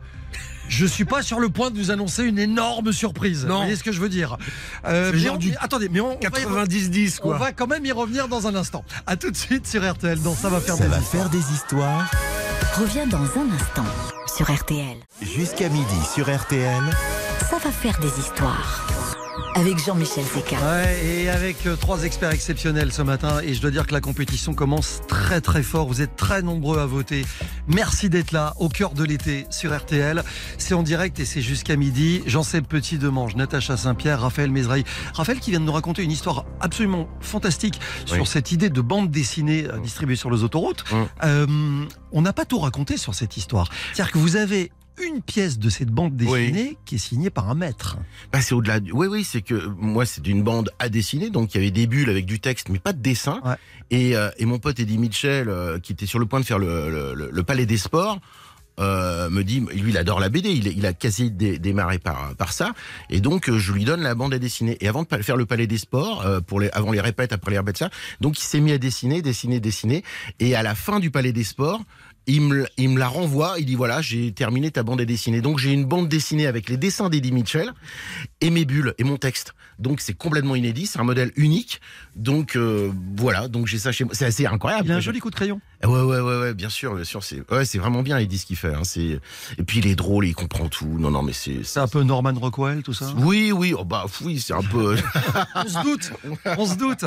[0.68, 3.45] Je suis pas sur le point de vous annoncer une énorme surprise.
[3.45, 3.55] Non.
[3.57, 4.38] Vous voyez ce que je veux dire?
[4.87, 7.38] Euh, mais genre on- du Attendez, mais on, on va y re- 90-10 on quoi.
[7.38, 8.85] va quand même y revenir dans un instant.
[9.07, 10.21] À tout de suite sur RTL.
[10.23, 11.23] Dans ça va faire Ça des va histoires.
[11.23, 12.11] faire des histoires
[12.79, 13.85] Revient dans un instant
[14.35, 14.97] sur RTL.
[15.21, 16.83] jusqu'à midi sur RTL.
[17.51, 18.87] Ça va faire des histoires.
[19.55, 20.57] Avec Jean-Michel Zeka.
[20.57, 24.01] Ouais, et avec euh, trois experts exceptionnels ce matin, et je dois dire que la
[24.01, 25.87] compétition commence très très fort.
[25.87, 27.25] Vous êtes très nombreux à voter.
[27.66, 30.23] Merci d'être là, au cœur de l'été sur RTL.
[30.59, 32.23] C'est en direct et c'est jusqu'à midi.
[32.27, 34.85] Jean-Seb Petit Demange, Natacha Saint-Pierre, Raphaël Mezrahi.
[35.14, 38.27] Raphaël qui vient de nous raconter une histoire absolument fantastique sur Oui.
[38.27, 40.85] cette idée de bande dessinée euh, distribuée sur les autoroutes.
[40.90, 40.97] Mm.
[41.25, 43.68] Euh, on n'a pas tout raconté sur cette histoire.
[43.92, 47.55] C'est-à-dire que vous avez une pièce de cette bande dessinée qui est signée par un
[47.55, 47.97] maître.
[48.33, 48.93] Bah, c'est au-delà du...
[48.93, 51.87] Oui, oui, c'est que moi, c'est d'une bande à dessiner, donc il y avait des
[51.87, 53.41] bulles avec du texte, mais pas de dessin.
[53.45, 53.55] Ouais.
[53.91, 56.59] Et, euh, et mon pote Eddie Mitchell, euh, qui était sur le point de faire
[56.59, 58.19] le, le- le- le Palais des Sports,
[58.81, 62.35] euh, me dit, lui, il adore la BD, il, il a quasi dé- démarré par,
[62.37, 62.73] par ça,
[63.11, 64.79] et donc euh, je lui donne la bande à dessiner.
[64.81, 67.51] Et avant de faire le Palais des Sports, euh, pour les, avant les répètes, après
[67.51, 67.91] les répètes, ça,
[68.23, 70.03] donc il s'est mis à dessiner, dessiner, dessiner,
[70.41, 71.83] et à la fin du Palais des Sports,
[72.27, 75.41] il me, il me la renvoie, il dit voilà, j'ai terminé ta bande à dessiner.
[75.41, 77.73] Donc j'ai une bande dessinée avec les dessins d'Eddie Mitchell
[78.41, 79.55] et mes bulles et mon texte.
[79.79, 81.81] Donc c'est complètement inédit, c'est un modèle unique.
[82.15, 84.15] Donc euh, voilà, donc j'ai ça chez moi.
[84.15, 84.87] C'est assez incroyable.
[84.87, 85.61] Il a un joli coup de crayon.
[85.83, 88.57] Ouais ouais ouais ouais, bien sûr, bien sûr, c'est ouais, vraiment bien Eddie ce qu'il
[88.57, 88.75] fait.
[88.75, 89.19] Hein, c'est
[89.59, 90.99] et puis il est drôle, il comprend tout.
[90.99, 93.13] Non non mais c'est C'est un peu Norman Rockwell, tout ça.
[93.19, 94.97] oui oui, oh, bah oui, c'est un peu.
[95.55, 96.13] On se doute,
[96.59, 97.05] on se doute.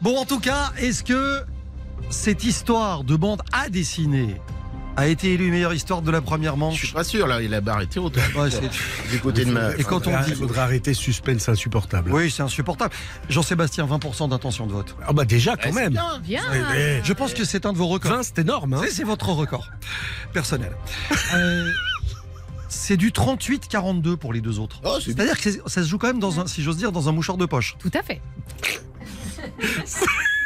[0.00, 1.42] Bon, en tout cas, est-ce que
[2.12, 4.40] cette histoire de bande à dessiner
[4.94, 7.60] a été élue meilleure histoire de la première Je suis manche pas sûr là, la
[7.62, 8.16] barre était haute.
[8.36, 8.50] Ouais,
[9.10, 9.74] du côté de ma.
[9.76, 12.12] Et quand on dit- Il faudrait arrêter suspense insupportable.
[12.12, 12.92] Oui, c'est insupportable.
[13.30, 14.94] Jean-Sébastien, 20% d'intention de vote.
[15.06, 15.92] Ah bah déjà quand Ouais, c'est même.
[15.94, 16.18] bien.
[16.22, 16.42] Bien.
[16.76, 18.12] Eh, Je pense que c'est un de vos records.
[18.12, 18.74] 20 c'est énorme.
[18.74, 19.68] Hein C'est- votre record
[20.34, 20.72] personnel.
[21.34, 21.70] Euh,
[22.68, 24.80] c'est du 38-42 pour les deux autres.
[24.84, 27.08] Oh, c'est C'est-à-dire que ça se joue quand même dans un, si j'ose dire, dans
[27.08, 27.76] un mouchoir de poche.
[27.78, 28.20] Tout à fait.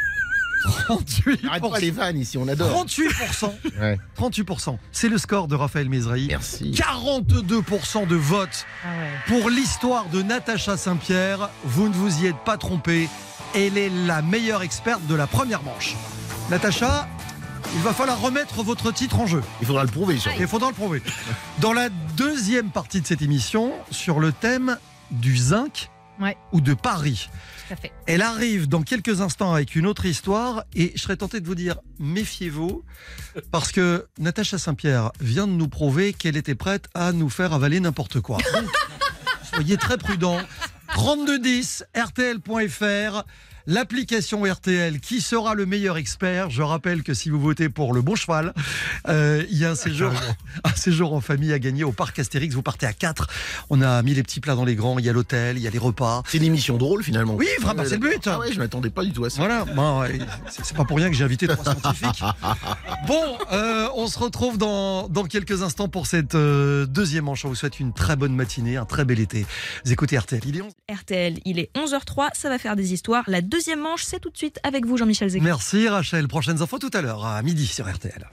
[0.67, 1.47] 38%.
[1.47, 2.85] Arrête pas les vannes ici, on adore.
[2.85, 3.51] 38%.
[3.79, 3.97] Ouais.
[4.17, 4.77] 38%.
[4.91, 6.27] C'est le score de Raphaël Mezrahi.
[6.29, 6.71] Merci.
[6.71, 9.39] 42% de vote Ah ouais.
[9.39, 11.49] pour l'histoire de Natacha Saint-Pierre.
[11.63, 13.09] Vous ne vous y êtes pas trompé.
[13.55, 15.95] Elle est la meilleure experte de la première manche.
[16.49, 17.07] Natacha,
[17.75, 19.41] il va falloir remettre votre titre en jeu.
[19.61, 20.15] Il faudra le prouver.
[20.15, 21.01] Et il faudra le prouver.
[21.59, 24.77] Dans la deuxième partie de cette émission, sur le thème
[25.11, 26.35] du zinc Ouais.
[26.51, 27.29] ou de Paris.
[28.05, 31.55] Elle arrive dans quelques instants avec une autre histoire et je serais tenté de vous
[31.55, 32.83] dire méfiez-vous
[33.51, 37.79] parce que Natacha Saint-Pierre vient de nous prouver qu'elle était prête à nous faire avaler
[37.79, 38.37] n'importe quoi.
[39.53, 40.39] Soyez très prudents.
[40.93, 43.23] 3210 rtl.fr
[43.69, 48.01] L'application RTL, qui sera le meilleur expert Je rappelle que si vous votez pour le
[48.01, 48.53] bon cheval,
[49.09, 50.13] euh, il y a un séjour,
[50.63, 52.55] un séjour en famille à gagner au parc Astérix.
[52.55, 53.27] Vous partez à 4.
[53.69, 54.99] On a mis les petits plats dans les grands.
[54.99, 56.23] Il y a l'hôtel, il y a les repas.
[56.29, 57.35] C'est une émission drôle finalement.
[57.35, 58.25] Oui, vraiment, c'est le but.
[58.27, 59.39] Ah ouais, je m'attendais pas du tout à ça.
[59.39, 60.17] Voilà, bon, ouais,
[60.49, 62.23] c'est c'est pas pour rien que j'ai invité trois scientifiques.
[63.05, 67.45] Bon, euh, on se retrouve dans, dans quelques instants pour cette euh, deuxième manche.
[67.45, 69.45] On vous souhaite une très bonne matinée, un très bel été.
[69.85, 70.73] Vous écoutez RTL, il est 11.
[70.89, 73.23] RTL, il est 11h03, ça va faire des histoires.
[73.27, 75.43] La deuxième manche, c'est tout de suite avec vous, Jean-Michel Zeka.
[75.43, 76.27] Merci Rachel.
[76.27, 78.27] Prochaines infos tout à l'heure, à midi sur RTL.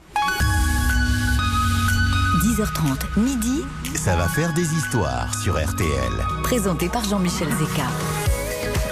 [2.43, 3.61] 10h30, midi,
[3.95, 5.89] Ça va faire des histoires sur RTL.
[6.43, 7.83] présenté par Jean-Michel Zeka.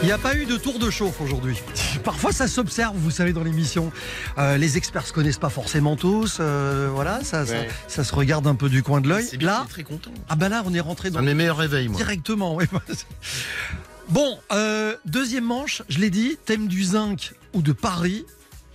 [0.02, 1.58] Il n'y a pas eu de tour de chauffe aujourd'hui.
[2.04, 3.92] Parfois ça s'observe, vous savez, dans l'émission.
[4.38, 6.38] Euh, les experts se connaissent pas forcément tous.
[6.42, 7.70] euh, voilà, ça, ça, Ouais.
[7.88, 9.26] ça se regarde un peu du coin de l'œil.
[9.40, 10.12] Là, très content.
[10.30, 11.98] ah bah là, on est rentré dans un mes meilleurs réveils, moi.
[11.98, 12.66] Directement, oui.
[14.10, 18.26] Bon, euh, deuxième manche, je l'ai dit, thème du zinc ou de Paris.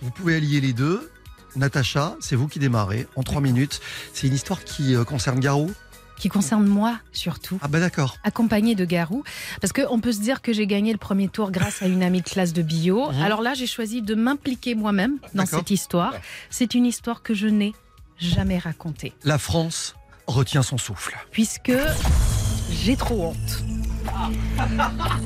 [0.01, 1.11] Vous pouvez allier les deux.
[1.55, 3.79] Natacha, c'est vous qui démarrez en trois minutes.
[4.13, 5.71] C'est une histoire qui euh, concerne Garou.
[6.17, 7.57] Qui concerne moi surtout.
[7.61, 8.17] Ah bah d'accord.
[8.23, 9.23] accompagnée de Garou.
[9.61, 12.21] Parce qu'on peut se dire que j'ai gagné le premier tour grâce à une amie
[12.21, 13.09] de classe de bio.
[13.11, 13.21] Mhm.
[13.21, 16.13] Alors là, j'ai choisi de m'impliquer moi-même dans cette histoire.
[16.49, 17.73] C'est une histoire que je n'ai
[18.17, 19.13] jamais racontée.
[19.23, 19.95] La France
[20.27, 21.17] retient son souffle.
[21.31, 21.71] Puisque
[22.69, 23.63] j'ai trop honte.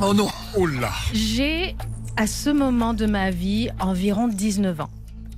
[0.01, 1.75] Oh non Oh là J'ai,
[2.17, 4.89] à ce moment de ma vie, environ 19 ans.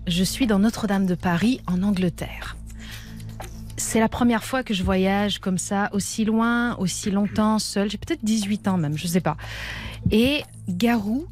[0.08, 2.56] Je suis dans Notre-Dame de Paris, en Angleterre.
[3.78, 7.90] C'est la première fois que je voyage comme ça, aussi loin, aussi longtemps, seule.
[7.90, 9.38] J'ai peut-être 18 ans même, je sais pas.
[10.12, 11.28] Et Garou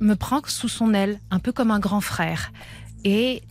[0.00, 2.52] me prend sous son aile, un peu comme un grand frère.
[3.04, 3.42] Et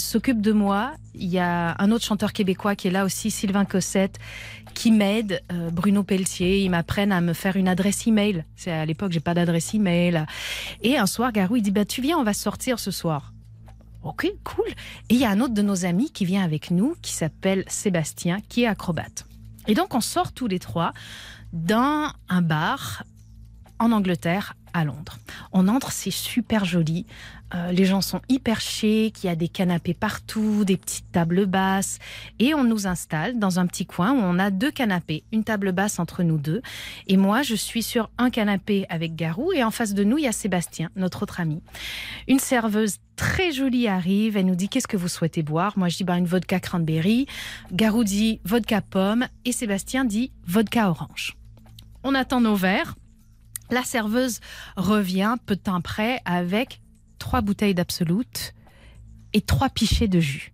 [0.00, 0.92] s'occupe de moi.
[1.14, 4.18] Il y a un autre chanteur québécois qui est là aussi, Sylvain Cossette,
[4.74, 6.62] qui m'aide, euh, Bruno Pelletier.
[6.62, 8.44] Ils m'apprennent à me faire une adresse email.
[8.56, 10.24] C'est à l'époque, j'ai pas d'adresse email.
[10.82, 13.32] Et un soir, Garou, il dit bah, Tu viens, on va sortir ce soir.
[14.02, 14.68] Ok, cool.
[15.08, 17.64] Et il y a un autre de nos amis qui vient avec nous, qui s'appelle
[17.68, 19.26] Sébastien, qui est acrobate.
[19.66, 20.92] Et donc, on sort tous les trois
[21.52, 23.04] dans un bar
[23.78, 25.18] en Angleterre, à Londres.
[25.52, 27.06] On entre, c'est super joli.
[27.54, 31.46] Euh, les gens sont hyper chics, il y a des canapés partout, des petites tables
[31.46, 31.98] basses.
[32.38, 35.72] Et on nous installe dans un petit coin où on a deux canapés, une table
[35.72, 36.62] basse entre nous deux.
[37.08, 40.24] Et moi, je suis sur un canapé avec Garou et en face de nous, il
[40.24, 41.60] y a Sébastien, notre autre ami.
[42.28, 45.76] Une serveuse très jolie arrive, elle nous dit qu'est-ce que vous souhaitez boire?
[45.76, 47.26] Moi, je dis bah, une vodka cranberry.
[47.72, 51.36] Garou dit vodka pomme et Sébastien dit vodka orange.
[52.02, 52.94] On attend nos verres.
[53.70, 54.40] La serveuse
[54.76, 56.80] revient peu de temps après avec
[57.18, 58.54] trois bouteilles d'absolute
[59.32, 60.52] et trois pichets de jus.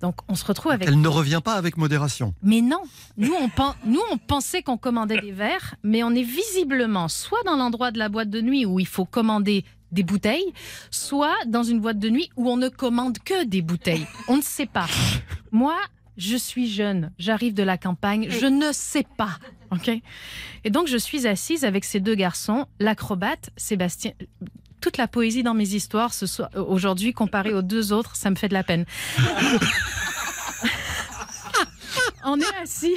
[0.00, 0.86] Donc on se retrouve avec.
[0.88, 2.32] Elle ne revient pas avec modération.
[2.42, 2.82] Mais non,
[3.16, 7.42] nous on, pen- nous, on pensait qu'on commandait des verres, mais on est visiblement soit
[7.44, 10.52] dans l'endroit de la boîte de nuit où il faut commander des bouteilles,
[10.90, 14.06] soit dans une boîte de nuit où on ne commande que des bouteilles.
[14.28, 14.86] On ne sait pas.
[15.50, 15.76] Moi,
[16.16, 19.38] je suis jeune, j'arrive de la campagne, je ne sais pas.
[19.70, 19.90] Ok
[20.64, 24.12] Et donc je suis assise avec ces deux garçons, l'acrobate Sébastien.
[24.80, 28.36] Toute la poésie dans mes histoires ce soir, aujourd'hui comparée aux deux autres, ça me
[28.36, 28.84] fait de la peine.
[32.24, 32.94] on est assis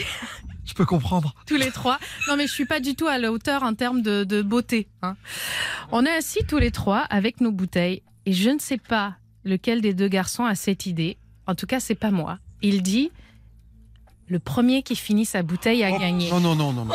[0.65, 1.33] Je peux comprendre.
[1.47, 1.99] tous les trois.
[2.27, 4.87] Non, mais je suis pas du tout à la hauteur en termes de, de beauté.
[5.01, 5.15] hein.
[5.91, 9.81] On est assis tous les trois avec nos bouteilles et je ne sais pas lequel
[9.81, 11.17] des deux garçons a cette idée.
[11.47, 12.37] En tout cas, c'est pas moi.
[12.61, 13.11] Il dit
[14.31, 16.29] le premier qui finit sa bouteille a gagné.
[16.31, 16.93] Non, non, non, non, non.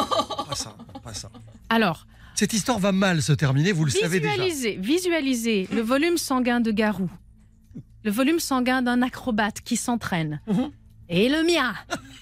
[0.48, 1.30] Pas ça, pas ça.
[1.68, 4.32] Alors, Cette histoire va mal se terminer, vous le savez déjà.
[4.32, 7.10] visualisez, visualisez le volume sanguin de Garou,
[8.04, 10.70] le volume sanguin d'un acrobate qui s'entraîne, Mhm.
[11.10, 11.74] et le mien,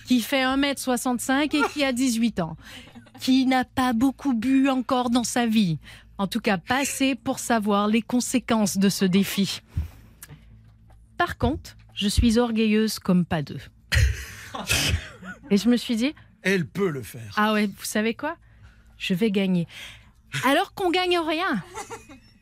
[0.06, 2.56] qui fait 1m65 et qui a 18 ans,
[3.20, 5.78] qui n'a pas beaucoup bu encore dans sa vie,
[6.18, 9.60] en tout cas pas assez pour savoir les conséquences de ce défi.
[11.18, 13.60] Par contre, je suis orgueilleuse comme pas deux.
[15.50, 17.32] Et je me suis dit, Elle peut le faire.
[17.36, 18.36] ah ouais, vous savez quoi?
[18.98, 19.66] Je vais gagner.
[20.46, 21.62] Alors qu'on gagne rien.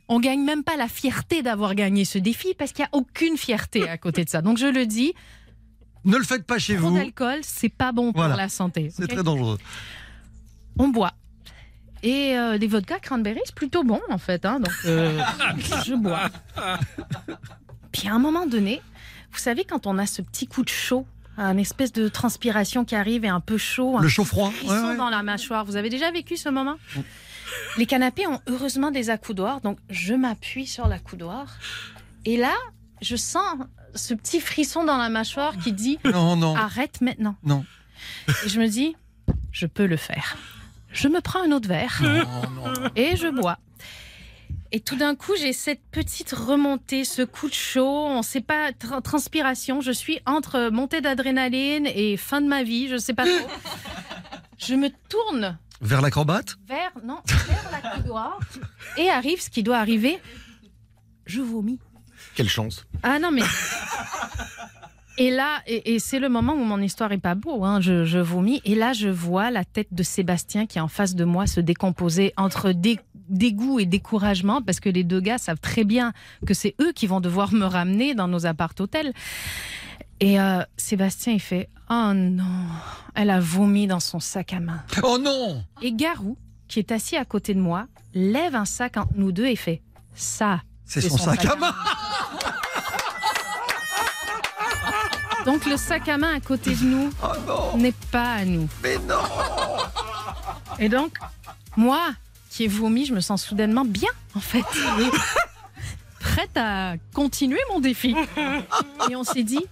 [0.09, 3.37] On gagne même pas la fierté d'avoir gagné ce défi parce qu'il n'y a aucune
[3.37, 4.43] fierté à côté de ça.
[4.43, 5.15] Donc je le dis,
[6.05, 6.97] Ne le faites pas chez trop vous.
[6.97, 8.37] d'alcool, c'est pas bon pour Voilà.
[8.37, 8.91] la santé.
[8.95, 9.59] C'est très dangereux.
[10.79, 11.13] On boit.
[12.03, 14.45] Et euh, des vodka cranberry, c'est plutôt bon en fait.
[14.45, 14.59] hein.
[14.61, 15.23] donc euh,
[15.87, 16.29] je bois.
[17.93, 18.83] Puis à un moment donné,
[19.31, 21.07] vous savez quand on a ce petit coup de chaud,
[21.39, 24.51] un espèce de transpiration qui arrive et un peu chaud, Le chaud-froid.
[24.51, 24.97] frisson ouais, ouais.
[24.97, 25.65] dans la mâchoire.
[25.65, 26.77] Vous avez déjà vécu ce moment?
[27.79, 31.47] Les canapés ont heureusement des accoudoirs, donc je m'appuie sur l'accoudoir.
[32.25, 32.55] Et là,
[33.01, 33.45] je sens
[33.95, 37.37] ce petit frisson dans la mâchoire qui dit Non, non, arrête maintenant.
[37.45, 37.65] non.
[38.45, 38.97] Et je me dis,
[39.53, 40.37] je peux le faire.
[40.93, 42.73] Je me prends un autre verre non.
[42.97, 43.59] et je bois.
[44.75, 48.41] Et tout d'un coup, j'ai cette petite remontée, ce coup de chaud, on ne sait
[48.41, 49.81] pas, tra- transpiration.
[49.83, 53.49] Je suis entre montée d'adrénaline et fin de ma vie, je ne sais pas trop.
[54.59, 56.55] Je me tourne Vers l'acrobate?
[56.69, 58.39] Vers, non, vers la couloir
[58.97, 60.21] et arrive ce qui doit arriver.
[61.27, 61.81] Je vomis.
[62.37, 62.87] Quelle chance.
[63.03, 63.43] Ah non, mais.
[65.19, 68.05] Et là, et, et c'est le moment où mon histoire est pas beau, hein, je,
[68.05, 68.63] je vomis.
[68.65, 71.61] Et là, je vois la tête de Sébastien qui est en face de moi se
[71.61, 76.13] décomposer entre dé- dégoût et découragement, parce que les deux gars savent très bien
[76.47, 79.13] que c'est eux qui vont devoir me ramener dans nos appart-hôtels.
[80.21, 82.45] Et euh, Sébastien, il fait Oh non,
[83.15, 84.83] elle a vomi dans son sac à main.
[85.03, 89.13] Oh non Et Garou, qui est assis à côté de moi, lève un sac entre
[89.17, 89.83] nous deux et fait
[90.15, 91.75] Ça, C'est son, son sac sac à main
[95.45, 98.69] Donc le sac à main à côté de nous Oh n'est pas à nous.
[98.83, 99.23] Mais non
[100.79, 101.19] Et donc,
[101.77, 102.13] moi
[102.53, 104.65] qui ai vomi, je me sens soudainement bien, en fait.
[106.21, 108.15] Prête à continuer mon défi.
[109.11, 109.65] Et on s'est dit,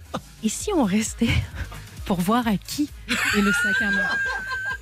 [0.43, 1.29] et si on restait
[2.05, 2.89] pour voir à qui
[3.37, 4.09] est le sac à main?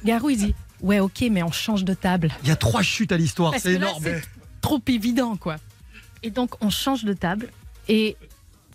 [0.06, 2.32] Garou, il dit, ouais, ok, mais on change de table.
[2.44, 4.04] Il y a trois chutes à l'histoire, c'est là, énorme.
[4.04, 4.22] c'est
[4.62, 5.58] trop évident, quoi.
[6.24, 7.50] Et donc, on change de table.
[7.90, 8.16] Et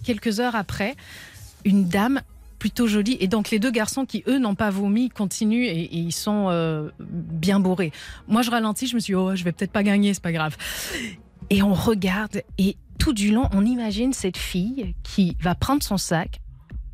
[0.05, 0.97] quelques heures après,
[1.65, 2.21] une dame
[2.65, 3.19] plutôt joli.
[3.21, 6.47] Et donc les deux garçons qui, eux, n'ont pas vomi, continuent et, et ils sont
[6.49, 7.93] euh, bien bourrés.
[8.27, 10.33] Moi, je ralentis, je me suis dit, oh, je vais peut-être pas gagner, c'est pas
[10.33, 10.57] grave.
[11.51, 15.99] Et on regarde et tout du long, on imagine cette fille qui va prendre son
[15.99, 16.41] sac,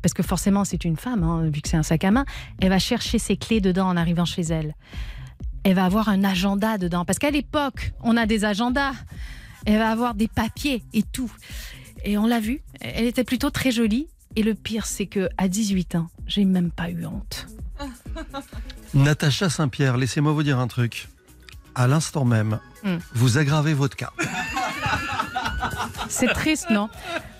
[0.01, 2.25] parce que forcément c'est une femme, hein, vu que c'est un sac à main,
[2.59, 4.75] elle va chercher ses clés dedans en arrivant chez elle.
[5.63, 8.91] Elle va avoir un agenda dedans, parce qu'à l'époque, on a des agendas.
[9.65, 11.31] Elle va avoir des papiers et tout.
[12.03, 14.07] Et on l'a vu, elle était plutôt très jolie.
[14.35, 17.47] Et le pire, c'est que à 18 ans, j'ai même pas eu honte.
[18.93, 21.09] Natacha Saint-Pierre, laissez-moi vous dire un truc.
[21.75, 22.97] À l'instant même, Hmm.
[23.13, 24.11] vous aggravez votre cas.
[26.11, 26.89] C'est triste, non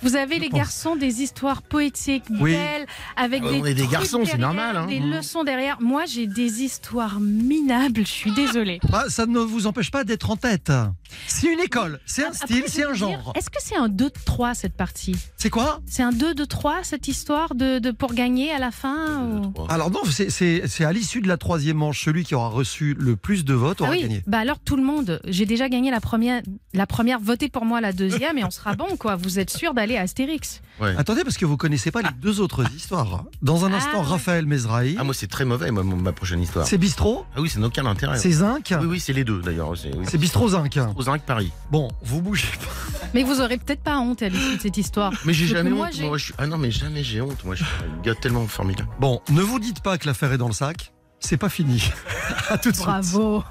[0.01, 0.59] Vous avez les pense.
[0.59, 2.53] garçons des histoires poétiques, Oui.
[2.53, 4.87] belles, avec Ah, des on est des garçons, c'est normal, hein.
[4.87, 5.81] Des leçons derrière.
[5.81, 8.01] Moi, j'ai des histoires minables.
[8.05, 8.79] Je suis désolée.
[8.89, 10.71] Bah, ça ne vous empêche pas d'être en tête.
[11.27, 13.33] C'est une école, c'est un style, c'est un dire, genre.
[13.35, 15.81] Est-ce que c'est un 2-3 cette partie C'est quoi?
[15.85, 19.99] C'est un 2-2-3 cette histoire de, de pour gagner à la fin ou- Alors non,
[20.09, 23.43] c'est- c'est c'est à l'issue de la troisième manche, celui qui aura reçu le plus
[23.43, 24.23] de votes Ah aura oui, gagné.
[24.25, 25.19] bah alors tout le monde.
[25.27, 26.41] J'ai déjà gagné la première,
[26.73, 27.19] la première.
[27.19, 29.15] Votez pour moi la deuxième et on sera bon quoi.
[29.15, 30.61] Vous êtes sûr d'aller à Astérix
[30.97, 33.25] Attendez, parce que vous connaissez pas les deux autres histoires.
[33.41, 34.07] Dans un Ah, instant, ouais.
[34.07, 34.95] Raphaël Mezrahi.
[34.99, 36.65] Ah moi c'est très mauvais moi, mon- ma prochaine histoire.
[36.65, 38.17] c'est Bistrot, Ah oui c'est n'a aucun intérêt.
[38.17, 39.77] c'est Zinc, Oui oui c'est les deux d'ailleurs.
[39.77, 40.05] C'est oui.
[40.09, 40.77] c'est Bistrot Zinc.
[40.95, 41.51] aux Paris.
[41.71, 43.07] Bon, vous bougez pas.
[43.13, 45.11] Mais vous aurez peut-être pas honte à l'issue de cette histoire.
[45.25, 45.93] Mais j'ai jamais moi, honte.
[45.95, 46.33] j'ai- Moi, je suis...
[46.37, 47.43] Ah non mais jamais j'ai honte.
[47.45, 48.89] Moi je suis un gars tellement formidable.
[48.99, 50.93] Bon, ne vous dites pas que l'affaire est dans le sac.
[51.19, 51.83] C'est pas fini.
[52.49, 52.85] à tout de suite.
[52.87, 53.43] Bravo.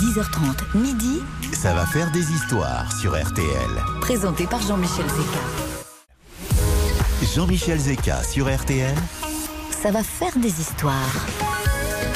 [0.00, 1.20] 10h30, midi,
[1.52, 3.70] Ça va faire des histoires sur RTL.
[4.00, 5.40] présenté par Jean-Michel Zeka.
[7.34, 8.94] Jean-Michel Zeka sur RTL.
[9.70, 10.94] Ça va faire des histoires.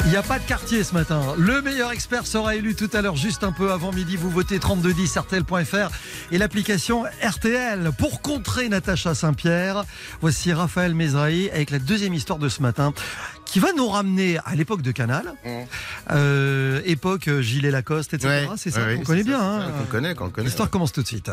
[0.05, 1.21] Il n'y a pas de quartier ce matin.
[1.37, 4.15] Le meilleur expert sera élu tout à l'heure, juste un peu avant midi.
[4.15, 5.89] Vous votez 3210 RTL.fr
[6.31, 7.91] et l'application RTL.
[7.97, 9.83] Pour contrer Natacha Saint-Pierre,
[10.21, 12.93] voici Raphaël Mezrahi avec la deuxième histoire de ce matin
[13.47, 15.49] qui va nous ramener à l'époque de Canal, Mmh.
[16.11, 18.47] euh, époque euh, Gilet Lacoste, etc.
[18.57, 19.39] c'est ça ouais, qu'on connaît bien.
[19.41, 19.71] hein.
[19.79, 20.45] qu'on qu'on connaît.
[20.47, 21.31] L'histoire commence tout de suite.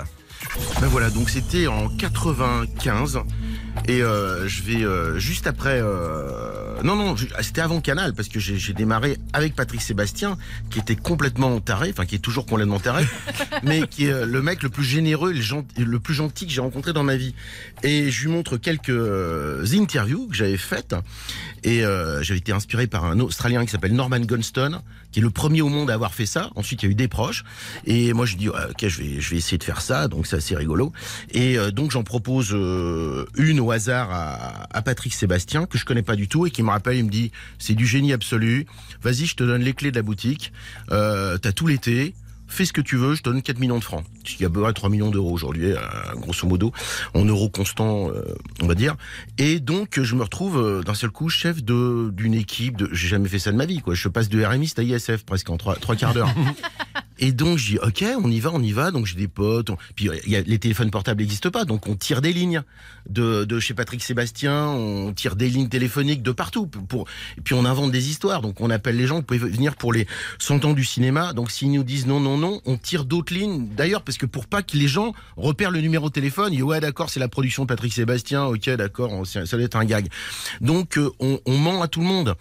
[0.80, 3.20] Ben voilà, donc c'était en 95
[3.88, 5.80] et euh, je vais euh, juste après.
[5.82, 10.36] euh, non non, c'était avant Canal parce que j'ai démarré avec Patrick Sébastien
[10.70, 13.04] qui était complètement taré, enfin qui est toujours complètement taré,
[13.62, 16.46] mais qui est euh, le mec le plus généreux, et le, gent- le plus gentil
[16.46, 17.34] que j'ai rencontré dans ma vie.
[17.82, 20.94] Et je lui montre quelques euh, interviews que j'avais faites
[21.62, 24.80] et euh, j'avais été inspiré par un Australien qui s'appelle Norman Gunston,
[25.12, 26.50] qui est le premier au monde à avoir fait ça.
[26.56, 27.44] Ensuite, il y a eu des proches.
[27.86, 28.56] Et moi, je dis, ok,
[28.86, 30.08] je vais, je vais essayer de faire ça.
[30.08, 30.92] Donc, c'est assez rigolo.
[31.30, 36.16] Et euh, donc, j'en propose une au hasard à, Patrick Sébastien, que je connais pas
[36.16, 38.66] du tout, et qui me rappelle, il me dit, c'est du génie absolu.
[39.02, 40.52] Vas-y, je te donne les clés de la boutique.
[40.90, 42.14] Euh, T'as tout l'été.
[42.46, 44.04] Fais ce que tu veux, je te donne 4 millions de francs.
[44.22, 45.78] Qui est à peu près 3 millions d'euros aujourd'hui, euh,
[46.16, 46.72] grosso modo,
[47.14, 48.22] en euros constants, euh,
[48.62, 48.96] on va dire.
[49.38, 52.76] Et donc, je me retrouve d'un seul coup chef de d'une équipe.
[52.76, 52.90] De...
[52.92, 53.94] J'ai jamais fait ça de ma vie, quoi.
[53.94, 56.32] Je passe de RMI à ISF presque en trois quarts d'heure.
[57.18, 58.90] Et donc, je dis, OK, on y va, on y va.
[58.90, 59.70] Donc, j'ai des potes.
[59.70, 61.64] on- Puis, y a, les téléphones portables n'existent pas.
[61.64, 62.62] Donc, on tire des lignes
[63.08, 64.66] de, de chez Patrick Sébastien.
[64.68, 66.66] On tire des lignes téléphoniques de partout.
[66.66, 67.06] Pour,
[67.38, 68.42] et puis, on invente des histoires.
[68.42, 69.16] Donc, on appelle les gens.
[69.16, 70.06] Vous pouvez venir pour les
[70.38, 71.32] 100 ans du cinéma.
[71.32, 73.68] Donc, s'ils nous disent non, non, non, on tire d'autres lignes.
[73.76, 76.64] D'ailleurs, parce que pour pas que les gens repèrent le numéro de téléphone, ils disent,
[76.64, 78.44] ouais, d'accord, c'est la production de Patrick Sébastien.
[78.44, 80.08] OK, d'accord, ça doit être un gag.
[80.60, 82.34] Donc, euh, on, on ment à tout le monde.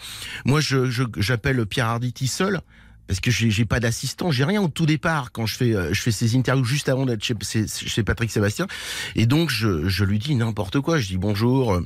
[0.46, 2.62] Moi, je, je- j'appelle Pierre Arditi seul
[3.08, 6.10] parce que j'ai pas d'assistant, j'ai rien au tout départ quand je fais euh, je
[6.10, 8.68] ces interviews juste avant d'être chez, Patrick Sébastien
[9.16, 11.82] et donc je, je lui dis n'importe quoi, je dis bonjour.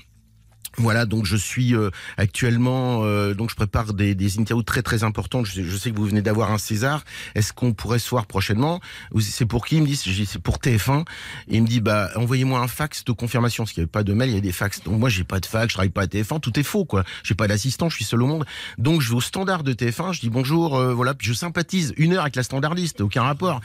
[0.79, 5.03] Voilà, donc je suis euh, actuellement, euh, donc je prépare des, des interviews très très
[5.03, 5.47] importantes.
[5.47, 7.03] Je, je sais que vous venez d'avoir un César.
[7.33, 8.79] Est-ce qu'on pourrait se voir prochainement?
[9.19, 9.77] C'est pour qui?
[9.77, 11.01] Il me dit, c'est pour TF1.
[11.47, 13.63] Et il me dit, bah envoyez-moi un fax de confirmation.
[13.63, 14.83] Parce qu'il n'y avait pas de mail, il y a des fax.
[14.83, 17.03] Donc moi j'ai pas de fax, je travaille pas à TF1, tout est faux quoi.
[17.23, 18.45] J'ai pas d'assistant, je suis seul au monde.
[18.77, 21.95] Donc je vais au standard de TF1, je dis bonjour, euh, voilà, puis je sympathise
[21.97, 23.61] une heure avec la standardiste, aucun rapport.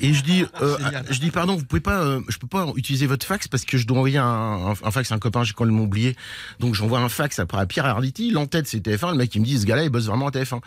[0.00, 0.78] Et je dis, euh,
[1.10, 3.78] je dis pardon, vous pouvez pas, euh, je peux pas utiliser votre fax parce que
[3.78, 6.16] je dois envoyer un, un, un fax à un copain, j'ai quand même oublié.
[6.60, 9.46] Donc j'envoie un fax après à Pierre Arditi, l'entête c'est TF1, le mec il me
[9.46, 10.60] dit ce gars-là il bosse vraiment à TF1.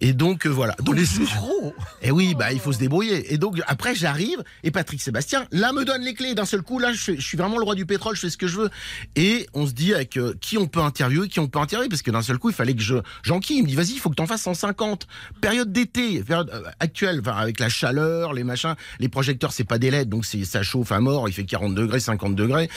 [0.00, 0.74] Et donc euh, voilà.
[0.80, 3.32] On Donc, les héros et oui, bah il faut se débrouiller.
[3.32, 6.34] Et donc après j'arrive et Patrick Sébastien là me donne les clés.
[6.34, 8.46] D'un seul coup là je, suis vraiment le roi du pétrole, je fais ce que
[8.46, 8.70] je veux.
[9.16, 12.02] Et on se dit avec euh, qui on peut interviewer, qui on peut interviewer parce
[12.02, 13.58] que d'un seul coup il fallait que je j'enquille.
[13.58, 15.06] Il me dit vas-y il faut que t'en fasses 150.
[15.40, 19.78] Période d'été, période euh, actuelle, enfin avec la chaleur, les machins, les projecteurs c'est pas
[19.78, 21.28] des LED donc c'est ça chauffe à mort.
[21.28, 22.68] Il fait 40 degrés, 50 degrés.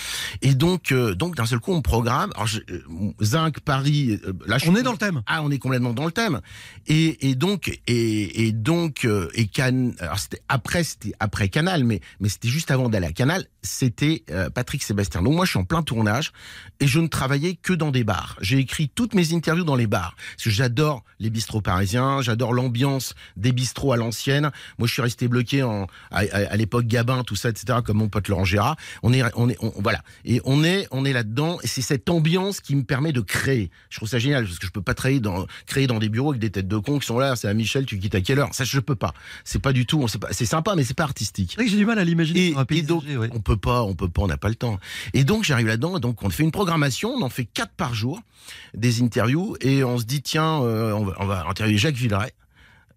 [0.41, 2.31] Et donc euh, donc d'un seul coup on programme.
[2.35, 2.81] Alors euh,
[3.21, 4.19] Zinc, Paris.
[4.25, 5.21] euh, là, On est dans le thème.
[5.27, 6.41] Ah, on est complètement dans le thème.
[6.87, 11.83] Et, et donc, et, et donc, euh, et Can, alors c'était après, c'était après Canal,
[11.83, 13.45] mais mais c'était juste avant d'aller à Canal.
[13.63, 14.23] C'était
[14.55, 15.21] Patrick Sébastien.
[15.21, 16.31] Donc moi, je suis en plein tournage
[16.79, 18.37] et je ne travaillais que dans des bars.
[18.41, 22.53] J'ai écrit toutes mes interviews dans les bars parce que j'adore les bistrots parisiens, j'adore
[22.53, 24.49] l'ambiance des bistrots à l'ancienne.
[24.79, 27.79] Moi, je suis resté bloqué en à, à- à l'époque Gabin, tout ça, etc.
[27.85, 28.77] Comme mon pote Laurent Gérard.
[29.03, 30.01] On est, on est, on- voilà.
[30.25, 31.59] Et on est, on est là-dedans.
[31.61, 32.30] Et c'est cette ambiance
[32.61, 33.69] qui me permet de créer.
[33.89, 36.29] Je trouve ça génial parce que je peux pas travailler dans, créer dans des bureaux
[36.29, 37.35] avec des têtes de cons qui sont là.
[37.35, 38.49] C'est à Michel, tu quittes à quelle heure?
[38.53, 39.13] Ça, je peux pas.
[39.43, 40.05] C'est pas du tout.
[40.31, 41.57] C'est sympa, mais c'est pas artistique.
[41.59, 42.49] J'ai du mal à l'imaginer.
[42.49, 43.29] Et, un et donc, ouais.
[43.33, 44.79] on peut pas, on peut pas, on n'a pas le temps.
[45.13, 45.99] Et donc, j'arrive là-dedans.
[45.99, 48.21] Donc, on fait une programmation, on en fait quatre par jour,
[48.73, 52.31] des interviews, et on se dit, tiens, euh, on, va, on va interviewer Jacques Villeray.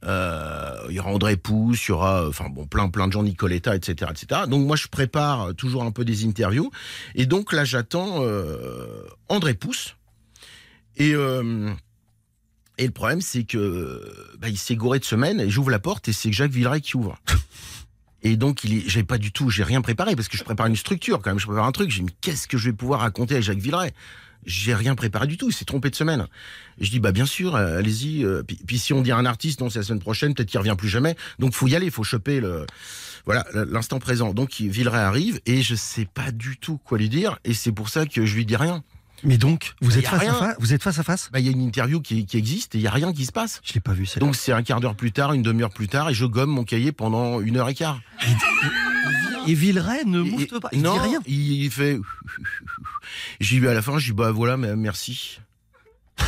[0.04, 3.22] Euh, il y aura André Pousse, il y aura, enfin bon, plein, plein de gens,
[3.22, 4.42] Nicoletta, etc., etc.
[4.48, 6.70] Donc moi, je prépare toujours un peu des interviews,
[7.14, 9.96] et donc là, j'attends euh, André Pousse.
[10.96, 11.72] Et euh,
[12.76, 14.02] et le problème, c'est que
[14.38, 16.96] bah, il s'est gouré de semaine, et j'ouvre la porte, et c'est Jacques Villeray qui
[16.96, 17.18] ouvre.
[18.26, 20.66] Et donc, il est, j'ai pas du tout, j'ai rien préparé parce que je prépare
[20.66, 21.90] une structure quand même, je prépare un truc.
[21.90, 23.92] J'ai dit, mais qu'est-ce que je vais pouvoir raconter à Jacques Villeray?
[24.46, 26.26] J'ai rien préparé du tout, il s'est trompé de semaine.
[26.78, 28.24] Et je dis, bah bien sûr, euh, allez-y.
[28.24, 30.48] euh, Puis, puis si on dit à un artiste, non, c'est la semaine prochaine, peut-être
[30.48, 31.16] qu'il revient plus jamais.
[31.38, 32.66] Donc, faut y aller, faut choper le,
[33.26, 34.34] voilà, l'instant présent.
[34.34, 37.38] Donc, il- Villeray arrive et je sais pas du tout quoi lui dire.
[37.44, 38.82] Et c'est pour ça que je lui dis rien.
[39.26, 41.30] Mais donc, vous Bah, êtes face à face Vous êtes face à face?
[41.32, 43.24] Bah, il y a une interview qui, qui existe et il y a rien qui
[43.24, 43.62] se passe.
[43.64, 44.04] Je l'ai pas vu.
[44.04, 44.26] celle-là.
[44.26, 46.64] Donc, c'est un quart d'heure plus tard, une demi-heure plus tard, et je gomme mon
[46.64, 48.00] cahier pendant une heure et quart.
[49.46, 50.68] Et Villeray ne moufte Et- pas.
[50.72, 51.20] Il non, dit rien.
[51.26, 51.98] Il fait.
[53.40, 55.38] J'ai eu à la fin, je dis bah voilà, mais merci.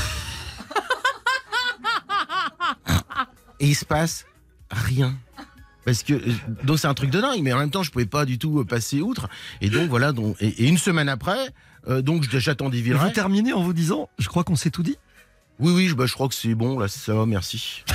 [3.60, 4.26] Et il se passe
[4.70, 5.16] rien.
[5.84, 6.20] Parce que
[6.64, 8.60] donc c'est un truc de dingue, mais en même temps je pouvais pas du tout
[8.60, 9.28] euh, passer outre.
[9.60, 11.54] Et donc voilà, donc et, et une semaine après,
[11.88, 13.06] euh, donc je- j'attendais Et Villeray.
[13.08, 14.96] vous terminez en vous disant, je crois qu'on s'est tout dit?
[15.60, 17.82] Oui oui, je, bah, je crois que c'est bon là, ça va, merci.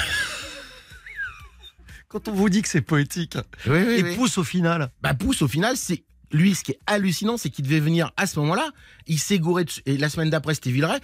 [2.11, 3.37] Quand on vous dit que c'est poétique.
[3.65, 3.93] Oui oui.
[3.99, 4.15] Et oui.
[4.15, 4.91] pousse au final.
[5.01, 6.03] Bah pousse au final, c'est
[6.33, 8.69] lui ce qui est hallucinant, c'est qu'il devait venir à ce moment-là.
[9.07, 10.99] Il s'est gouré de- et la semaine d'après c'était Villeray.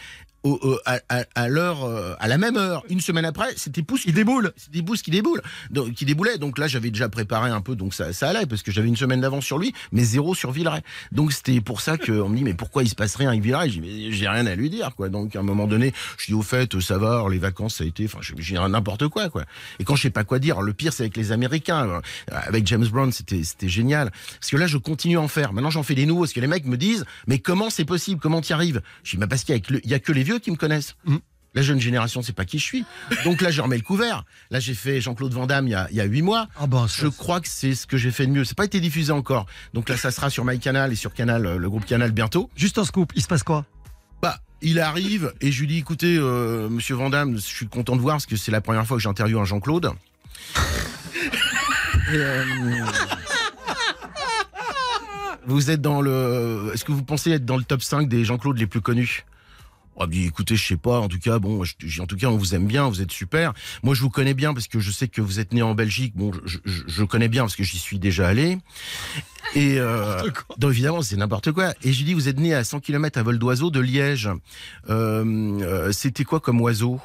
[1.36, 4.04] À, l'heure, euh, à la même heure, une semaine après, c'était Pousse.
[4.06, 4.52] Il déboule.
[4.56, 6.38] C'était Pousse qui déboule, donc, qui déboulait.
[6.38, 9.22] Donc là, j'avais déjà préparé un peu, donc ça, allait parce que j'avais une semaine
[9.22, 10.82] d'avance sur lui, mais zéro sur Villeray.
[11.12, 13.70] Donc c'était pour ça qu'on me dit mais pourquoi il se passe rien avec Villeray?
[14.12, 15.10] J'ai rien à lui dire quoi.
[15.10, 17.88] Donc à un moment donné, je dis au fait ça va, les vacances ça a
[17.88, 19.44] été, enfin j'ai n'importe quoi quoi.
[19.80, 21.88] Et quand je sais pas quoi dire, le pire c'est avec les Américains.
[21.88, 25.54] Euh, Avec James Brown, c'était génial parce que là je continue à en faire.
[25.54, 28.20] Maintenant j'en fais des nouveaux parce que les mecs me disent mais comment c'est possible?
[28.22, 28.82] Comment t'y arrives?
[29.04, 30.96] Je dis bah parce qu'il y y a que les vieux qui me connaissent.
[31.06, 31.20] Mhm.
[31.58, 32.86] La jeune génération, c'est pas qui je suis.
[33.24, 34.26] Donc là, je remets le couvert.
[34.52, 36.48] Là, j'ai fait Jean-Claude Van Damme il y a, huit mois.
[36.56, 38.46] Ah bah, Je crois que c'est ce que j'ai fait de mieux.
[38.46, 39.48] C'est pas été diffusé encore.
[39.74, 42.52] Donc là, ça sera sur MyCanal et sur Canal, euh, le groupe Canal bientôt.
[42.56, 43.12] Juste un scoop.
[43.16, 43.66] Il se passe quoi?
[44.22, 47.96] Bah, il arrive et je lui dis, écoutez, euh, Monsieur Van Damme, je suis content
[47.96, 49.92] de voir parce que c'est la première fois que j'interviewe un Jean-Claude.
[52.10, 52.46] Euh,
[55.46, 58.58] vous êtes dans le, est-ce que vous pensez être dans le top 5 des Jean-Claude
[58.58, 59.26] les plus connus?
[60.00, 61.00] Oh, bien, écoutez, je sais pas.
[61.00, 63.54] En tout cas, bon, je- en tout cas, on vous aime bien, vous êtes super.
[63.82, 66.14] Moi, je vous connais bien parce que je sais que vous êtes né en Belgique.
[66.16, 68.60] Bon, je, je, je connais bien parce que j'y suis déjà allé.
[69.56, 70.22] Et euh,
[70.60, 71.74] donc évidemment, c'est n'importe quoi.
[71.82, 74.30] Et je lui dis, vous êtes né à 100 km à vol d'oiseau de Liège.
[74.90, 75.24] Euh,
[75.64, 77.00] euh, C'était quoi comme oiseau?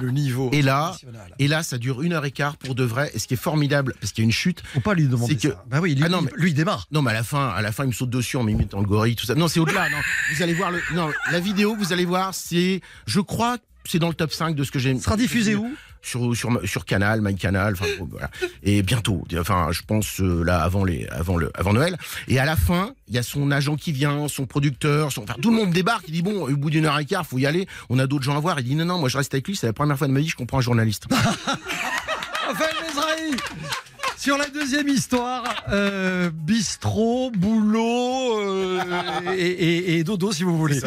[0.00, 0.50] Le niveau.
[0.52, 0.94] Et là,
[1.38, 3.10] et là, ça dure une heure et quart pour de vrai.
[3.14, 4.62] Et ce qui est formidable, parce qu'il y a une chute.
[4.72, 5.64] Faut pas lui demander C'est que- ça.
[5.68, 6.86] Bah oui, lui, Ah non, il- mais- lui, il démarre.
[6.92, 8.86] Non, mais à la fin, à la fin, il me saute dessus en m'imitant le
[8.86, 9.34] gorille, tout ça.
[9.34, 9.88] Non, c'est au-delà.
[9.90, 9.96] Non,
[10.34, 10.80] vous allez voir le.
[10.94, 12.80] Non, la vidéo, vous allez voir, c'est.
[13.06, 13.56] Je crois.
[13.88, 14.90] C'est dans le top 5 de ce que j'ai.
[14.90, 18.30] Il sera diffusé où sur, sur, sur Canal, MyCanal, enfin voilà.
[18.62, 21.96] Et bientôt, enfin je pense euh, là avant les avant le avant Noël.
[22.28, 25.36] Et à la fin, il y a son agent qui vient, son producteur, son, enfin
[25.40, 26.04] tout le monde débarque.
[26.06, 27.66] Il dit bon, au bout d'une heure et quart, faut y aller.
[27.88, 28.60] On a d'autres gens à voir.
[28.60, 29.56] Il dit non non, moi je reste avec lui.
[29.56, 31.06] C'est la première fois de ma vie je comprends un journaliste.
[32.46, 32.76] Raphaël
[34.18, 40.80] sur la deuxième histoire, euh, bistrot, boulot euh, et, et- et dodo si vous voulez.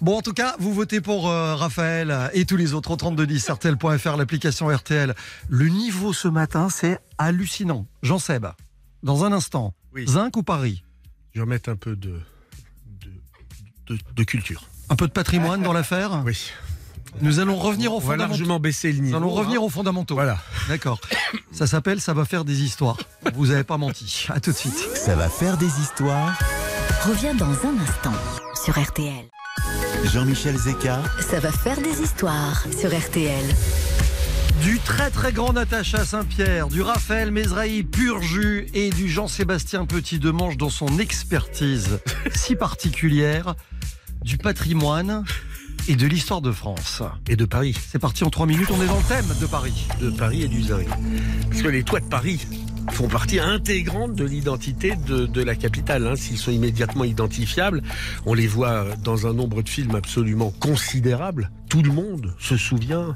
[0.00, 3.50] Bon, en tout cas, vous votez pour euh, Raphaël et tous les autres au 3210
[3.50, 5.14] RTL.fr, l'application RTL.
[5.48, 7.86] Le niveau ce matin, c'est hallucinant.
[8.02, 8.46] Jean Seb,
[9.02, 10.06] dans un instant, Oui.
[10.06, 10.84] Zinc ou Paris?
[11.34, 12.20] Je vais remettre un peu de,
[13.00, 14.62] de, de, de culture.
[14.88, 16.22] Un peu de patrimoine dans l'affaire?
[16.24, 16.50] Oui.
[17.20, 18.28] Nous allons revenir aux On va fondamentaux.
[18.30, 19.16] largement baisser le Nous niveau.
[19.16, 19.64] allons revenir hein.
[19.64, 20.14] aux fondamentaux.
[20.14, 20.38] Voilà.
[20.68, 21.00] D'accord.
[21.52, 22.98] Ça s'appelle Ça va faire des histoires.
[23.34, 24.26] Vous avez pas menti.
[24.28, 24.76] À tout de suite.
[24.94, 26.38] Ça va faire des histoires.
[27.06, 28.12] Reviens dans un instant
[28.64, 29.24] sur RTL.
[30.12, 33.44] Jean-Michel Zeka, Ça va faire des histoires sur RTL.
[34.62, 40.18] Du très très grand Natacha Saint-Pierre, du Raphaël Mesrahi pur jus et du Jean-Sébastien Petit
[40.18, 41.98] de Manche dans son expertise
[42.34, 43.54] si particulière
[44.22, 45.24] du patrimoine
[45.88, 47.02] et de l'histoire de France.
[47.28, 47.74] Et de Paris.
[47.90, 49.86] C'est parti en trois minutes, on est dans le thème de Paris.
[50.00, 50.62] De Paris et du.
[51.48, 52.46] Parce que les toits de Paris
[52.90, 56.06] font partie intégrante de l'identité de, de la capitale.
[56.06, 56.16] Hein.
[56.16, 57.82] S'ils sont immédiatement identifiables,
[58.24, 61.50] on les voit dans un nombre de films absolument considérable.
[61.68, 63.14] Tout le monde se souvient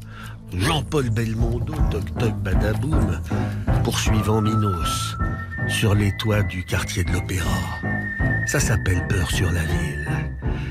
[0.56, 3.20] Jean-Paul Belmondo, Toc Toc Badaboum,
[3.84, 5.16] poursuivant Minos
[5.68, 7.48] sur les toits du quartier de l'Opéra.
[8.46, 10.08] Ça s'appelle Peur sur la ville.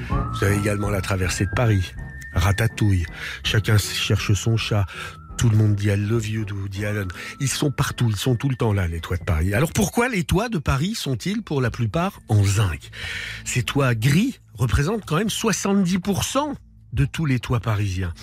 [0.09, 1.93] Vous avez également la traversée de Paris.
[2.33, 3.05] Ratatouille.
[3.43, 4.85] Chacun cherche son chat.
[5.37, 7.07] Tout le monde dit I love you Woody Allen.
[7.39, 9.53] Ils sont partout, ils sont tout le temps là, les toits de Paris.
[9.53, 12.89] Alors pourquoi les toits de Paris sont-ils pour la plupart en zinc?
[13.45, 16.55] Ces toits gris représentent quand même 70%
[16.91, 18.13] de tous les toits parisiens.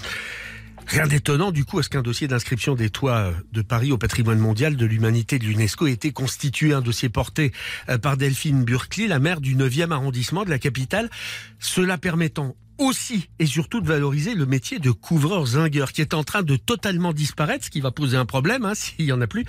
[0.86, 4.38] Rien d'étonnant du coup à ce qu'un dossier d'inscription des toits de Paris au patrimoine
[4.38, 7.52] mondial de l'humanité de l'UNESCO ait été constitué, un dossier porté
[7.88, 11.10] euh, par Delphine Burkley, la maire du 9e arrondissement de la capitale,
[11.58, 16.24] cela permettant aussi et surtout de valoriser le métier de couvreur zingueur qui est en
[16.24, 19.26] train de totalement disparaître, ce qui va poser un problème hein, s'il y en a
[19.26, 19.44] plus.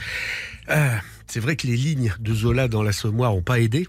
[0.69, 0.95] Euh,
[1.27, 3.87] c'est vrai que les lignes de Zola dans l'assommoir n'ont pas aidé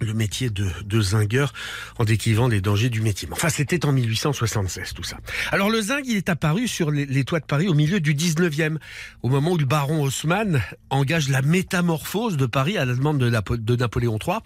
[0.00, 1.52] le métier de, zingueur
[1.98, 3.28] en décrivant les dangers du métier.
[3.30, 5.18] Enfin, c'était en 1876 tout ça.
[5.52, 8.78] Alors le zinc, il est apparu sur les, toits de Paris au milieu du 19e,
[9.22, 13.76] au moment où le baron Haussmann engage la métamorphose de Paris à la demande de,
[13.76, 14.38] Napoléon III.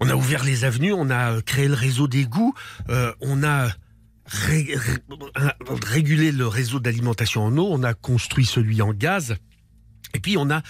[0.00, 2.54] On a ouvert les avenues, on a créé le réseau d'égouts,
[2.88, 3.68] euh, on a
[4.26, 5.52] ré, ré,
[5.86, 9.36] régulé le réseau d'alimentation en eau, on a construit celui en gaz,
[10.14, 10.62] et puis on a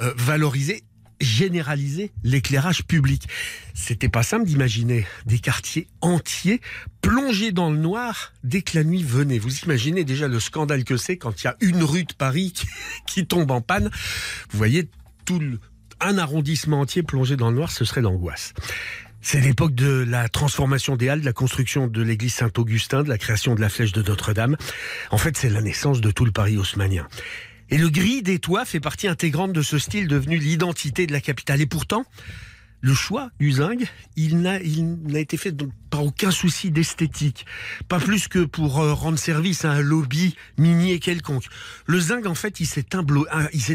[0.00, 0.82] euh, valorisé
[1.22, 3.28] généraliser l'éclairage public.
[3.74, 6.60] C'était pas simple d'imaginer des quartiers entiers
[7.00, 9.38] plongés dans le noir dès que la nuit venait.
[9.38, 12.52] Vous imaginez déjà le scandale que c'est quand il y a une rue de Paris
[13.06, 13.90] qui, tombe en panne.
[14.50, 14.88] Vous voyez
[15.24, 15.40] tout
[16.00, 18.54] un arrondissement entier plongé dans le noir, ce serait l'angoisse.
[19.20, 23.18] C'est l'époque de la transformation des Halles, de la construction de l'église Saint-Augustin, de la
[23.18, 24.56] création de la flèche de Notre-Dame.
[25.12, 27.06] En fait, c'est la naissance de tout le Paris haussmanien.
[27.72, 31.22] Et le gris des toits fait partie intégrante de ce style devenu l'identité de la
[31.22, 31.62] capitale.
[31.62, 32.04] Et pourtant,
[32.82, 34.60] le choix du zinc, il n'a,
[35.18, 35.56] été fait
[35.88, 37.46] par aucun souci d'esthétique.
[37.88, 41.46] Pas plus que pour euh, rendre service à un lobby minier quelconque.
[41.86, 42.94] Le zinc, en fait, il s'est,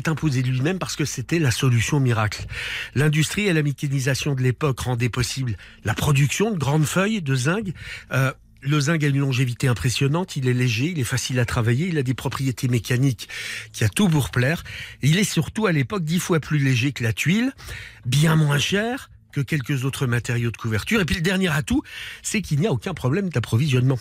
[0.07, 2.45] imposé lui-même parce que c'était la solution miracle.
[2.93, 7.73] L'industrie et la mécanisation de l'époque rendaient possible la production de grandes feuilles de zinc,
[8.11, 8.31] euh,
[8.61, 11.97] le zinc a une longévité impressionnante, il est léger, il est facile à travailler, il
[11.97, 13.29] a des propriétés mécaniques
[13.71, 14.63] qui a tout pour plaire.
[15.01, 17.53] Il est surtout à l'époque dix fois plus léger que la tuile,
[18.05, 20.99] bien moins cher que quelques autres matériaux de couverture.
[21.01, 21.83] Et puis le dernier atout,
[22.23, 23.99] c'est qu'il n'y a aucun problème d'approvisionnement.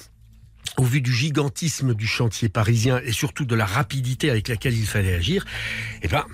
[0.79, 4.87] Au vu du gigantisme du chantier parisien et surtout de la rapidité avec laquelle il
[4.87, 5.45] fallait agir,
[6.03, 6.25] eh ben,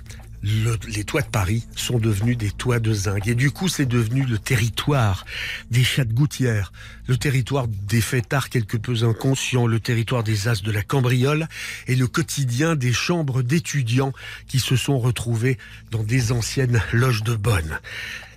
[0.43, 3.27] le, les toits de Paris sont devenus des toits de zinc.
[3.27, 5.25] Et du coup, c'est devenu le territoire
[5.71, 6.73] des chats de gouttière,
[7.07, 11.47] le territoire des fêtards quelque peu inconscients, le territoire des as de la cambriole
[11.87, 14.13] et le quotidien des chambres d'étudiants
[14.47, 15.57] qui se sont retrouvés
[15.91, 17.79] dans des anciennes loges de bonne.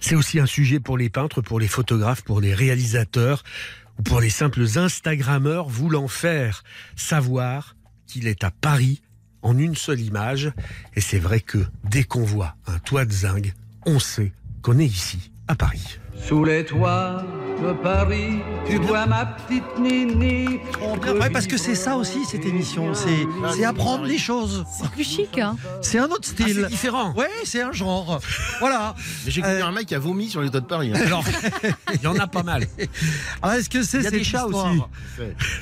[0.01, 3.43] C'est aussi un sujet pour les peintres, pour les photographes, pour les réalisateurs
[3.99, 6.63] ou pour les simples Instagrammeurs voulant faire
[6.95, 7.75] savoir
[8.07, 9.01] qu'il est à Paris
[9.47, 10.51] en une seule image.
[10.97, 13.55] Et c'est vrai que dès qu'on voit un toit de zinc,
[13.87, 15.99] on sait qu'on est ici, à Paris.
[16.25, 17.23] Sous les toits
[17.63, 20.59] de Paris, tu vois ma petite Nini.
[21.19, 24.65] Ouais, parce que c'est ça aussi cette émission, c'est c'est apprendre les choses.
[24.71, 26.59] C'est plus chic, hein C'est un autre Ah, style.
[26.63, 27.15] c'est différent.
[27.15, 28.21] ouais, c'est un genre.
[28.61, 28.95] Voilà.
[29.25, 30.91] Mais j'ai connu Euh, un mec qui a vomi sur les toits de Paris.
[30.95, 31.01] hein.
[31.07, 31.25] Alors,
[31.95, 32.67] il y en a pas mal.
[33.43, 34.83] Alors, est-ce que c'est cette des chats histoire aussi.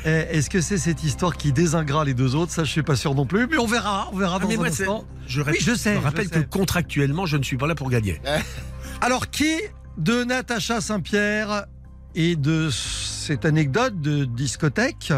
[0.07, 2.51] Eh, Est-ce que c'est cette histoire qui désingra les deux autres?
[2.53, 4.09] Ça, je suis pas sûr non plus, mais on verra.
[4.13, 5.05] On verra Ah, dans mais un moi, c'est- instant.
[5.29, 5.95] je, Oui, je sais.
[5.95, 8.21] je rappelle je que contractuellement, je ne suis pas là pour gagner.
[9.01, 9.53] Alors, qui
[9.99, 11.67] de Natacha Saint-Pierre
[12.15, 15.13] et de cette anecdote de discothèque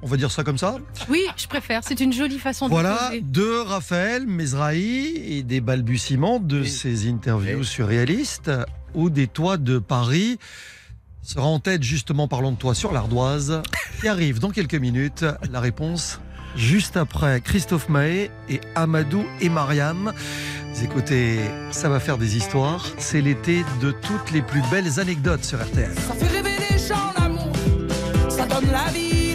[0.00, 0.76] on va dire ça comme ça.
[1.08, 1.80] Oui, je préfère.
[1.82, 3.20] C'est une jolie façon de Voilà, poser.
[3.20, 7.64] de Raphaël Mesrahi et des balbutiements de ses interviews Oui.
[7.64, 8.52] surréalistes
[8.94, 10.38] ou des toits de Paris
[11.22, 13.60] sera en tête justement parlant de toi sur l'ardoise
[14.00, 15.24] qui arrive dans quelques minutes.
[15.50, 16.20] La réponse
[16.56, 20.12] juste après Christophe Mahé et Amadou et Mariam.
[20.82, 21.40] Écoutez,
[21.70, 22.86] ça va faire des histoires.
[22.98, 25.92] C'est l'été de toutes les plus belles anecdotes sur RTL.
[25.94, 29.27] Ça fait rêver les ça donne la vie,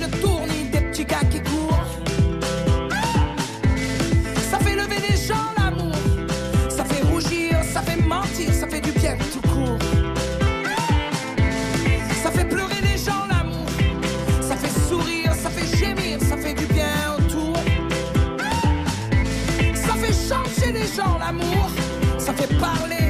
[20.95, 21.69] gens l'amour,
[22.17, 23.02] ça fait parler,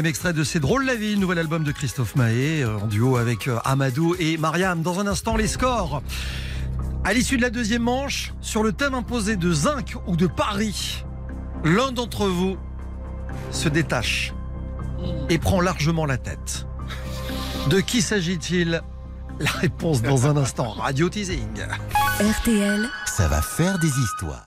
[0.00, 3.18] Deuxième extrait de C'est drôle la vie, nouvel album de Christophe Mahé, euh, en duo
[3.18, 4.80] avec euh, Amadou et Mariam.
[4.80, 6.02] Dans un instant, les scores.
[7.04, 11.04] À l'issue de la deuxième manche, sur le thème imposé de Zinc ou de Paris,
[11.64, 12.56] l'un d'entre vous
[13.50, 14.32] se détache
[15.28, 16.66] et prend largement la tête.
[17.68, 18.80] De qui s'agit-il?
[19.38, 20.70] La réponse dans un instant.
[20.70, 21.60] Radio teasing.
[22.20, 24.46] RTL, Ça va faire des histoires.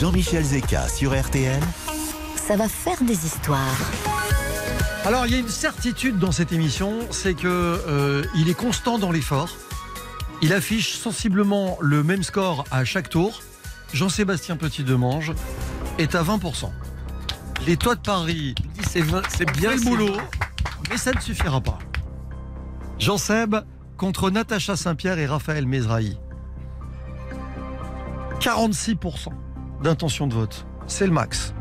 [0.00, 1.60] Jean-Michel Zeka sur RTL.
[2.36, 3.76] ça va faire des histoires.
[5.06, 8.98] Alors, il y a une certitude dans cette émission, c'est que euh, il est constant
[8.98, 9.56] dans l'effort.
[10.42, 13.40] Il affiche sensiblement le même score à chaque tour.
[13.94, 15.32] Jean-Sébastien Petit-Demange
[15.98, 16.72] est à 20%.
[17.68, 18.56] Les toits de Paris,
[18.88, 19.02] c'est
[19.52, 20.16] bien le boulot,
[20.90, 21.78] mais ça ne suffira pas.
[22.98, 23.54] Jean-Seb
[23.96, 26.18] contre Natacha Saint-Pierre et Raphaël Mezrahi.
[28.40, 29.28] 46%
[29.84, 31.54] d'intention de vote, c'est le max.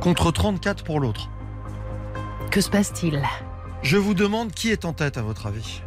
[0.00, 1.30] Contre 34 pour l'autre.
[2.50, 3.22] Que se passe-t-il
[3.82, 5.82] Je vous demande qui est en tête à votre avis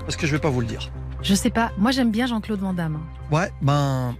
[0.00, 0.90] Parce que je vais pas vous le dire.
[1.22, 1.72] Je sais pas.
[1.78, 3.00] Moi, j'aime bien Jean-Claude Van Damme.
[3.30, 4.14] Ouais, ben,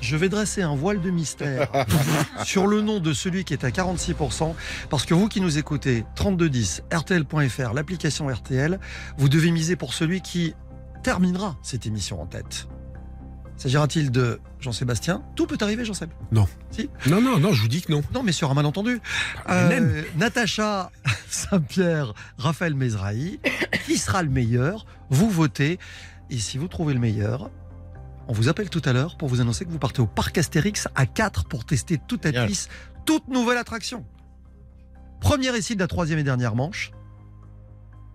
[0.00, 1.68] je vais dresser un voile de mystère
[2.44, 4.54] sur le nom de celui qui est à 46%,
[4.88, 8.80] parce que vous qui nous écoutez, 3210, RTL.fr, l'application RTL,
[9.16, 10.54] vous devez miser pour celui qui
[11.04, 12.66] terminera cette émission en tête.
[13.60, 16.08] S'agira-t-il de Jean-Sébastien Tout peut arriver, Jean-Seb.
[16.32, 16.48] Non.
[16.70, 18.02] Si Non, non, non, je vous dis que non.
[18.14, 19.02] Non, mais sur un malentendu.
[19.50, 20.02] Euh, même.
[20.16, 20.90] Natacha
[21.28, 23.38] Saint-Pierre, Raphaël Mezrahi,
[23.84, 25.78] qui sera le meilleur Vous votez.
[26.30, 27.50] Et si vous trouvez le meilleur,
[28.28, 30.88] on vous appelle tout à l'heure pour vous annoncer que vous partez au parc Astérix
[30.94, 32.26] à 4 pour tester toute
[33.04, 34.06] toute nouvelle attraction.
[35.20, 36.92] Premier récit de la troisième et dernière manche.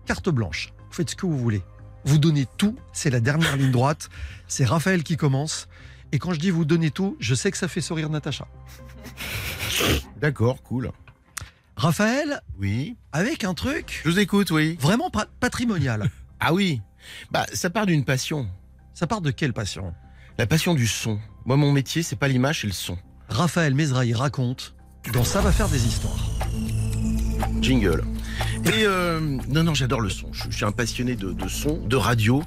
[0.06, 0.72] Carte blanche.
[0.88, 1.62] Vous faites ce que vous voulez.
[2.06, 2.76] Vous donnez tout.
[2.92, 4.08] C'est la dernière ligne droite.
[4.48, 5.68] C'est Raphaël qui commence.
[6.12, 8.46] Et quand je dis vous donnez tout, je sais que ça fait sourire Natacha.
[10.20, 10.92] D'accord, cool.
[11.76, 12.96] Raphaël, Oui.
[13.12, 14.78] avec un truc Je vous écoute, oui.
[14.80, 16.10] vraiment pa- patrimonial.
[16.38, 16.82] Ah oui.
[17.30, 18.46] Bah, ça part d'une passion.
[18.92, 19.94] Ça part de quelle passion?
[20.36, 21.18] La passion du son.
[21.46, 22.98] Moi, mon métier, c'est pas l'image, c'est le son.
[23.30, 24.74] Raphaël Mezrahi raconte
[25.14, 26.26] dans Ça va faire des histoires.
[27.62, 28.04] Jingle.
[28.66, 30.32] Et euh, non, non, j'adore le son.
[30.32, 32.42] Je, suis un passionné de, de son, de radio.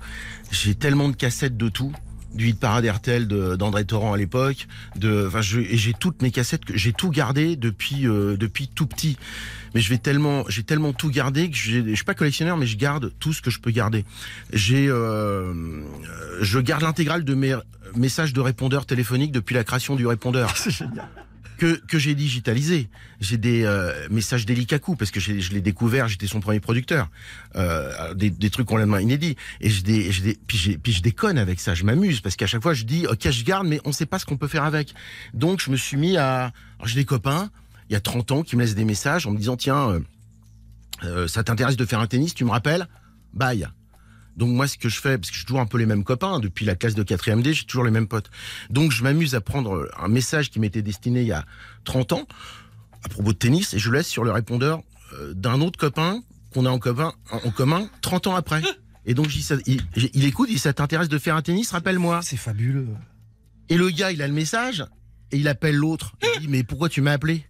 [0.51, 1.93] J'ai tellement de cassettes de tout.
[2.33, 4.67] Du hit parade RTL d'André Torrent à l'époque.
[4.95, 9.17] De, enfin, j'ai toutes mes cassettes que j'ai tout gardé depuis euh, depuis tout petit.
[9.73, 12.77] Mais je vais tellement, j'ai tellement tout gardé que je suis pas collectionneur, mais je
[12.77, 14.05] garde tout ce que je peux garder.
[14.53, 15.83] J'ai, euh, euh,
[16.41, 17.55] je garde l'intégrale de mes
[17.95, 20.51] messages de répondeur téléphonique depuis la création du répondeur.
[20.55, 21.07] C'est génial.
[21.59, 22.89] Que, que j'ai digitalisé.
[23.19, 27.09] J'ai des euh, messages d'Elikaku parce que je l'ai découvert, j'étais son premier producteur.
[27.55, 29.35] Euh, des, des trucs complètement inédits.
[29.61, 30.57] Et j'ai des, des, puis,
[30.91, 33.67] je déconne avec ça, je m'amuse parce qu'à chaque fois je dis ok je garde
[33.67, 34.93] mais on sait pas ce qu'on peut faire avec.
[35.33, 36.51] Donc je me suis mis à...
[36.85, 37.51] J'ai des copains,
[37.89, 39.99] il y a 30 ans, qui me laissent des messages en me disant tiens, euh,
[41.03, 42.87] euh, ça t'intéresse de faire un tennis, tu me rappelles?
[43.33, 43.67] Bye.
[44.39, 46.39] Donc moi, ce que je fais, parce que j'ai toujours un peu les mêmes copains,
[46.39, 48.31] depuis la classe de 4e D, j'ai toujours les mêmes potes.
[48.69, 51.45] Donc je m'amuse à prendre un message qui m'était destiné il y a
[51.83, 52.27] 30 ans,
[53.03, 54.81] à propos de tennis, et je le laisse sur le répondeur
[55.13, 56.21] euh, d'un autre copain
[56.53, 58.61] qu'on a en commun, en commun 30 ans après.
[59.05, 59.81] Et donc je dis ça- il,
[60.13, 62.21] il écoute, il dit ça t'intéresse de faire un tennis, rappelle-moi.
[62.23, 62.87] C'est fabuleux.
[63.69, 64.85] Et le gars, il a le message,
[65.31, 66.13] et il appelle l'autre.
[66.35, 67.45] Il dit, mais pourquoi tu m'as appelé?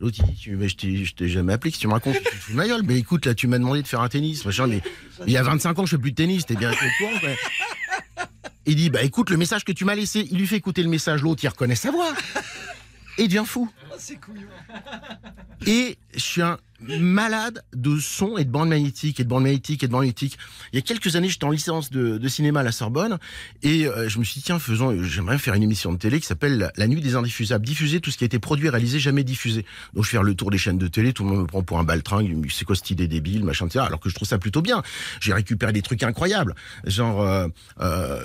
[0.00, 2.16] L'autre, il dit, Tu- mais je t'ai, je t'ai jamais appelé, que tu me racontes,
[2.16, 2.82] tu te fous de ma gueule.
[2.84, 4.80] Mais écoute, là, tu m'as demandé de faire un tennis, machin, mais
[5.26, 8.26] il y a 25 ans, je fais plus de tennis, t'es bien au courant, quoi.
[8.66, 10.88] Il dit, bah écoute, le message que tu m'as laissé, il lui fait écouter le
[10.90, 12.12] message, l'autre, il reconnaît sa voix.
[13.16, 13.72] Et il devient fou.
[15.66, 19.82] Et je suis un malade de son et de bande magnétique et de bande magnétique
[19.82, 20.38] et de bande magnétique.
[20.72, 23.18] Il y a quelques années, j'étais en licence de, cinéma à la Sorbonne
[23.62, 26.26] et euh, je me suis dit tiens, faisons, j'aimerais faire une émission de télé qui
[26.26, 29.64] s'appelle La- nuit des indiffusables, diffuser tout ce qui a été produit, réalisé, jamais diffusé.
[29.94, 31.78] Donc je fais le tour des chaînes de télé, tout le monde me prend pour
[31.78, 33.84] un baltringue, c'est quoi cette idée débile, machin, etc.
[33.86, 34.82] Alors que je trouve ça plutôt bien.
[35.20, 36.54] J'ai récupéré des trucs incroyables,
[36.84, 37.48] genre euh,
[37.80, 38.22] euh,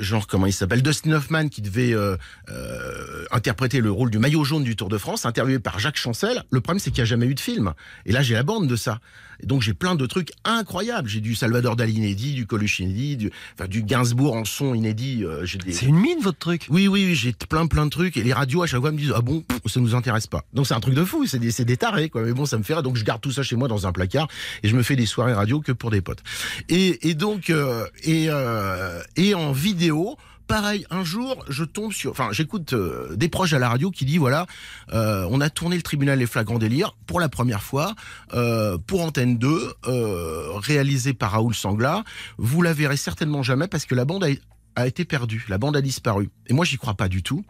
[0.00, 2.16] genre comment il s'appelle, Dustin Hoffman qui devait euh,
[2.50, 6.42] euh, interpréter le rôle du maillot jaune du Tour de France, interviewé par Jacques Chancel.
[6.50, 7.69] Le problème, c'est qu'il n'y a jamais eu de film.
[8.06, 9.00] Et là, j'ai la bande de ça.
[9.42, 11.08] Et donc, j'ai plein de trucs incroyables.
[11.08, 15.24] J'ai du Salvador Dali inédit, du Coluche inédit, du, enfin, du Gainsbourg en son inédit.
[15.24, 15.72] euh, des...
[15.72, 16.66] C'est une mine, votre truc?
[16.68, 18.18] Oui, oui, oui, j'ai plein, plein de trucs.
[18.18, 20.44] Et les radios, à chaque fois, me disent, ah bon, pff, ça nous intéresse pas.
[20.52, 21.26] Donc, c'est un truc de fou.
[21.26, 22.22] C'est des, c'est des tarés, quoi.
[22.22, 22.82] Mais bon, ça me fait rire.
[22.82, 24.28] Donc, je garde tout ça chez moi dans un placard.
[24.62, 26.22] Et je me fais des soirées radio que pour des potes.
[26.68, 30.18] Et, et donc, euh, et, euh, et en vidéo,
[30.50, 34.04] pareil, un jour, je tombe sur, enfin, j'écoute euh, des proches à la radio qui
[34.04, 34.46] disent voilà,
[34.92, 37.94] euh, on a tourné le tribunal des flagrants délires pour la première fois
[38.34, 42.02] euh, pour Antenne 2, euh, réalisé par Raoul Sangla.
[42.36, 44.26] Vous la verrez certainement jamais parce que la bande
[44.74, 46.30] a été perdue, la bande a disparu.
[46.48, 47.44] Et moi, j'y crois pas du tout.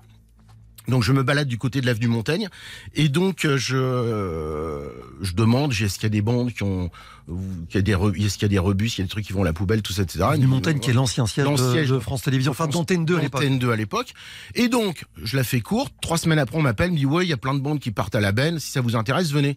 [0.91, 2.49] Donc je me balade du côté de l'avenue Montaigne
[2.95, 4.89] et donc euh, je euh,
[5.23, 6.91] je demande est-ce qu'il y a des bandes qui ont
[7.69, 7.93] qu'il y a des
[8.25, 9.53] est-ce qu'il y a des rebus, il y a des trucs qui vont à la
[9.53, 10.25] poubelle, tout ça, etc.
[10.31, 13.41] Avenue Montaigne, qui est l'ancien siège de- de France Télévisions, enfin, d'Antenne 2 à l'époque.
[13.43, 14.15] Antenne 2 à l'époque.
[14.57, 15.93] Et donc, je la fais courte.
[16.03, 17.93] Trois semaines après, on m'appelle, me dit ouais, il y a plein de bandes qui
[17.93, 18.59] partent à la benne.
[18.59, 19.57] Si ça vous intéresse, venez.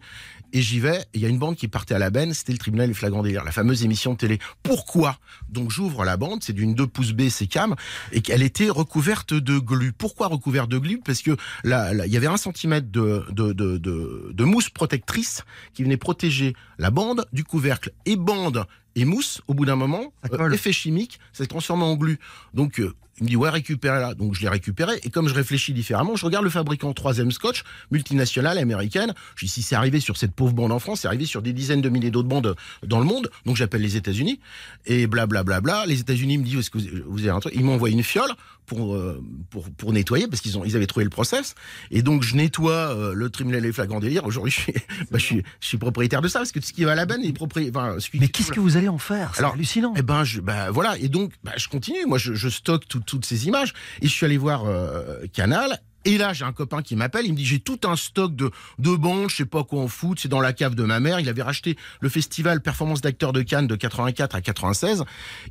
[0.54, 1.04] Et j'y vais.
[1.14, 2.32] Il y a une bande qui partait à la benne.
[2.32, 4.38] C'était le tribunal des flagrants délires, la fameuse émission de télé.
[4.62, 6.44] Pourquoi Donc j'ouvre la bande.
[6.44, 7.74] C'est d'une 2 pouces B, c'est cam,
[8.12, 9.92] et qu'elle était recouverte de glu.
[9.92, 11.00] Pourquoi recouverte de glu?
[11.04, 15.42] Parce que là, il y avait un centimètre de, de, de, de, de mousse protectrice
[15.74, 18.64] qui venait protéger la bande du couvercle et bande
[18.96, 22.18] et mousse, au bout d'un moment, euh, effet chimique, s'est transformé en glu.
[22.52, 24.14] Donc, euh, il me dit, ouais, récupérez-la.
[24.14, 24.98] Donc, je l'ai récupéré.
[25.02, 29.14] Et comme je réfléchis différemment, je regarde le fabricant troisième scotch, multinationale, américaine.
[29.36, 31.52] Je dis, si c'est arrivé sur cette pauvre bande en France, c'est arrivé sur des
[31.52, 33.30] dizaines de milliers d'autres bandes dans le monde.
[33.46, 34.40] Donc, j'appelle les États-Unis.
[34.86, 35.60] Et blablabla.
[35.60, 35.86] Bla, bla.
[35.86, 37.54] Les États-Unis me disent, est-ce que vous, avez un truc?
[37.54, 38.30] Ils envoyé une fiole
[38.66, 41.54] pour, euh, pour, pour nettoyer parce qu'ils ont, ils avaient trouvé le process.
[41.90, 44.24] Et donc, je nettoie euh, le tribunal des flagrants délires.
[44.24, 44.72] Aujourd'hui, je suis,
[45.10, 46.94] bah, je suis, je suis propriétaire de ça parce que tout ce qui va à
[46.94, 47.82] la benne est propriétaire.
[47.82, 49.92] Enfin, Mais qu'est-ce que vous allez en faire C'est hallucinant.
[49.96, 50.96] eh ben, je, bah, voilà.
[50.98, 52.06] Et donc, bah, je continue.
[52.06, 53.72] Moi, je, je stocke tout- toutes ces images.
[54.02, 55.80] Et je suis allé voir euh, Canal.
[56.04, 57.26] Et là, j'ai un copain qui m'appelle.
[57.26, 59.30] Il me dit, j'ai tout un stock de, de bandes.
[59.30, 60.18] Je sais pas quoi en foot.
[60.20, 61.20] C'est dans la cave de ma mère.
[61.20, 65.04] Il avait racheté le festival Performance d'acteurs de Cannes de 84 à 96.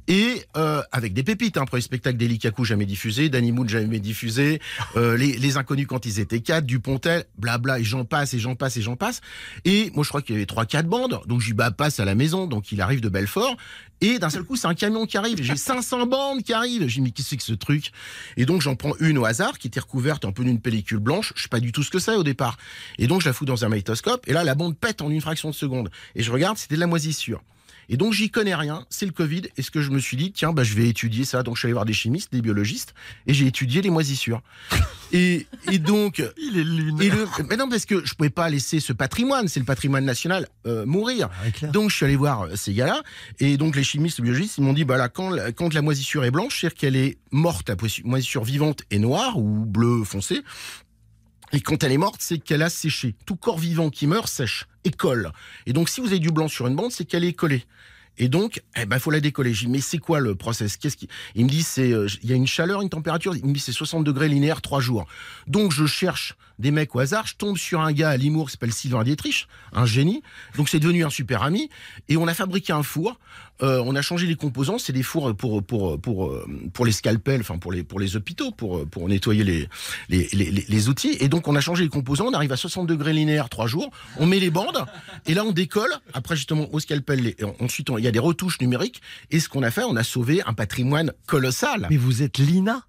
[0.07, 1.57] Et euh, avec des pépites.
[1.57, 3.29] Hein, premier spectacle d'Eli Kaku jamais diffusé.
[3.29, 4.61] Danny Moon jamais diffusé.
[4.95, 6.65] Euh, les, les inconnus quand ils étaient quatre.
[6.65, 7.25] Dupontel.
[7.37, 7.79] Blabla.
[7.79, 9.21] Et j'en passe et j'en passe et j'en passe.
[9.65, 11.21] Et moi, je crois qu'il y avait trois, quatre bandes.
[11.25, 12.47] Donc, j'y bah, passe à la maison.
[12.47, 13.57] Donc, il arrive de Belfort.
[14.01, 15.41] Et d'un seul coup, c'est un camion qui arrive.
[15.41, 16.87] J'ai 500 bandes qui arrivent.
[16.87, 17.91] J'ai mais qu'est-ce que ce truc?
[18.35, 21.33] Et donc, j'en prends une au hasard qui était recouverte un peu d'une pellicule blanche.
[21.35, 22.57] Je sais pas du tout ce que c'est au départ.
[22.97, 24.27] Et donc, je la fous dans un magnétoscope.
[24.27, 25.89] Et là, la bande pète en une fraction de seconde.
[26.15, 27.41] Et je regarde, c'était de la moisissure.
[27.89, 28.85] Et donc, j'y connais rien.
[28.89, 29.43] C'est le Covid.
[29.57, 31.43] Et ce que je me suis dit, tiens, bah, je vais étudier ça.
[31.43, 32.93] Donc, je suis allé voir des chimistes, des biologistes.
[33.27, 34.41] Et j'ai étudié les moisissures.
[35.13, 36.21] Et, et donc.
[36.37, 36.61] Il est
[37.05, 40.03] et le, mais non, parce que je pouvais pas laisser ce patrimoine, c'est le patrimoine
[40.05, 41.29] national, euh, mourir.
[41.71, 43.01] donc je suis allé voir euh, ces gars-là,
[43.39, 45.81] et donc les chimistes, les biologistes, ils m'ont dit, bah là, quand, la- quand la
[45.81, 50.03] moisissure est blanche, c'est-à-dire qu'elle est morte, la moisissure- moisissure vivante est noire ou bleu
[50.03, 50.41] foncé.
[51.51, 53.13] Et quand elle est morte, c'est qu'elle a séché.
[53.27, 55.31] Tout corps vivant qui meurt sèche et colle.
[55.67, 57.63] Et donc, si vous avez du blanc sur une bande, c'est qu'elle est collée.
[58.17, 59.53] Et donc, eh ben, faut la décoller.
[59.53, 60.77] J'ai mais c'est quoi le process?
[60.77, 63.35] Qu'est-ce qui Il me dit, c'est, euh, il y a une chaleur, une température.
[63.35, 65.05] Il me dit, c'est 60 degrés linéaires, trois jours.
[65.47, 67.27] Donc, je cherche des mecs au hasard.
[67.27, 70.21] Je tombe sur un gars à Limours qui s'appelle Sylvain Dietrich, un génie.
[70.55, 71.69] Donc c'est devenu un super ami.
[72.09, 73.19] Et on a fabriqué un four.
[73.61, 74.77] Euh, on a changé les composants.
[74.77, 78.15] C'est des fours pour pour pour euh, pour les scalpels, enfin pour les pour les
[78.15, 79.69] hôpitaux, pour pour nettoyer les
[80.09, 81.17] les, les les outils.
[81.19, 82.25] Et donc on a changé les composants.
[82.27, 83.91] On arrive à 60 degrés linéaires trois jours.
[84.17, 84.85] On met les bandes
[85.25, 85.91] et là on décolle.
[86.13, 87.35] Après justement au scalpel.
[87.59, 89.01] ensuite il y a des retouches numériques.
[89.31, 91.87] Et ce qu'on a fait, on a sauvé un patrimoine colossal.
[91.89, 92.85] Mais vous êtes Lina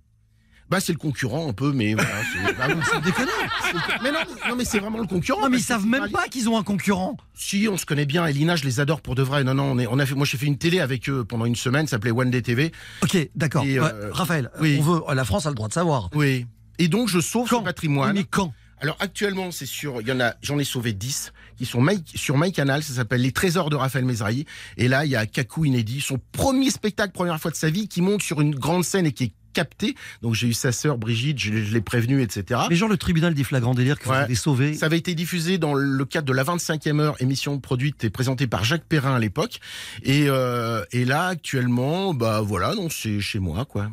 [0.74, 2.10] Bah c'est le concurrent un peu, mais voilà.
[2.32, 4.18] c'est- bah, c'est- mais non,
[4.48, 5.40] non, mais c'est vraiment le concurrent.
[5.42, 7.86] Non mais ils parce que savent même pas qu'ils ont un concurrent Si, on se
[7.86, 8.26] connaît bien.
[8.26, 9.44] Elina, je les adore pour de vrai.
[9.44, 11.44] Non, non, on, est, on a fait, moi j'ai fait une télé avec eux pendant
[11.44, 12.72] une semaine, ça s'appelait One Day TV.
[13.04, 13.64] Ok, d'accord.
[13.64, 14.78] Et, Ouais, euh, Raphaël, oui.
[14.80, 16.10] on veut, la France a le droit de savoir.
[16.12, 16.46] Oui.
[16.80, 18.14] Et donc je sauve ce patrimoine.
[18.14, 21.66] Mais quand Alors actuellement, c'est sur, il y en a, j'en ai sauvé 10 qui
[21.66, 24.44] sont My- sur MyCanal, ça s'appelle Les Trésors de Raphaël Mesrahi.
[24.76, 27.86] Et là, il y a Kakou Inédit, son premier spectacle, première fois de sa vie,
[27.86, 29.94] qui monte sur une grande scène et qui est capté.
[30.20, 32.60] Donc j'ai eu sa sœur Brigitte, je, je l'ai prévenue, etc.
[32.68, 34.74] Mais genre le tribunal des flagrants délires que vous avez sauvé.
[34.74, 38.46] Ça avait été diffusé dans le cadre de la 25e heure, émission produite et présentée
[38.46, 39.60] par Jacques Perrin à l'époque.
[40.02, 43.90] Et, euh, et là, actuellement, bah voilà, donc c'est chez moi, quoi.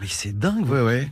[0.00, 0.68] Mais c'est dingue.
[0.68, 1.10] Ouais.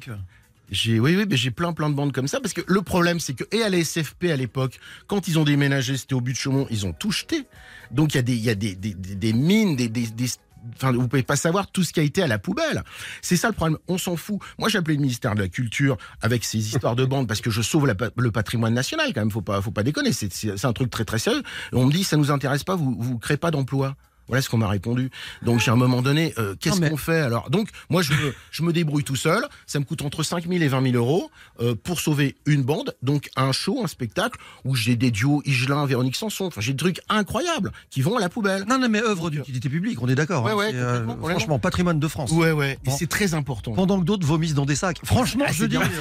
[0.73, 2.39] J'ai, oui, oui, mais j'ai plein, plein de bandes comme ça.
[2.39, 4.79] Parce que le problème, c'est que, et à la SFP à l'époque,
[5.09, 7.45] quand ils ont déménagé, c'était au but de Chaumont, ils ont tout jeté.
[7.91, 10.29] Donc il y a des, il y a des, des, mines, des, des, des-
[10.77, 12.83] Enfin, vous pouvez pas savoir tout ce qui a été à la poubelle.
[13.23, 13.79] C'est ça le problème.
[13.89, 14.39] On s'en fout.
[14.59, 17.51] Moi, j'ai appelé le ministère de la Culture avec ces histoires de bandes parce que
[17.51, 19.31] je sauve le patrimoine national quand même.
[19.31, 20.13] Faut pas, faut pas déconner.
[20.13, 21.43] C'est, un truc très, très sérieux.
[21.73, 22.77] On me dit, ça nous intéresse pas.
[22.77, 23.97] Vous, vous créez pas d'emploi.
[24.31, 25.11] Voilà ce qu'on m'a répondu.
[25.43, 27.51] Donc, j'ai à un moment donné, euh, qu'est-ce mais- qu'on fait alors?
[27.51, 29.47] Donc, moi, je me, je me débrouille tout seul.
[29.67, 32.95] Ça me coûte entre 5 000 et 20 000 euros euh, pour sauver une bande.
[33.03, 36.47] Donc, un show, un spectacle où j'ai des duos Igelin, Véronique Sanson.
[36.47, 38.65] Enfin, j'ai des trucs incroyables qui vont à la poubelle.
[38.69, 40.45] Non, non, mais œuvre d'utilité publique, on est d'accord.
[40.45, 41.29] Ouais, hein, ouais, euh, complètement.
[41.29, 42.31] franchement, patrimoine de France.
[42.33, 42.79] Ouais, ouais.
[42.85, 42.97] Et Bon.
[42.97, 43.73] c'est très important.
[43.73, 44.99] Pendant que d'autres vomissent dans des sacs.
[45.05, 45.97] Franchement, Ah, je dis respect,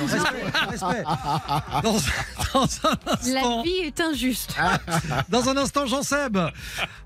[0.69, 1.03] respect.
[1.83, 1.93] Dans,
[2.53, 2.97] dans un
[3.31, 4.55] La instant, vie est injuste.
[5.29, 6.37] dans un instant, Jean Seb.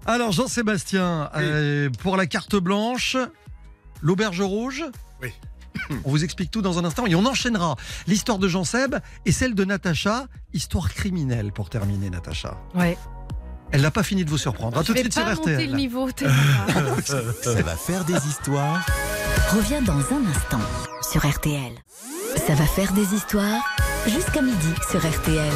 [0.05, 3.17] Alors, Jean-Sébastien, euh, pour la carte blanche,
[4.01, 4.83] l'auberge rouge.
[5.21, 5.31] Oui.
[6.05, 7.75] On vous explique tout dans un instant et on enchaînera
[8.07, 8.95] l'histoire de Jean Seb
[9.25, 12.57] et celle de Natacha, histoire criminelle pour terminer, Natacha.
[12.75, 12.97] Ouais.
[13.71, 14.77] Elle n'a pas fini de vous surprendre.
[14.77, 15.75] À tout de suite sur monter le RTL.
[15.75, 16.09] niveau.
[17.41, 18.85] Ça va faire des histoires.
[19.51, 20.61] Reviens dans un instant
[21.11, 21.73] sur RTL.
[22.47, 23.63] Ça va faire des histoires
[24.07, 25.53] jusqu'à midi sur RTL.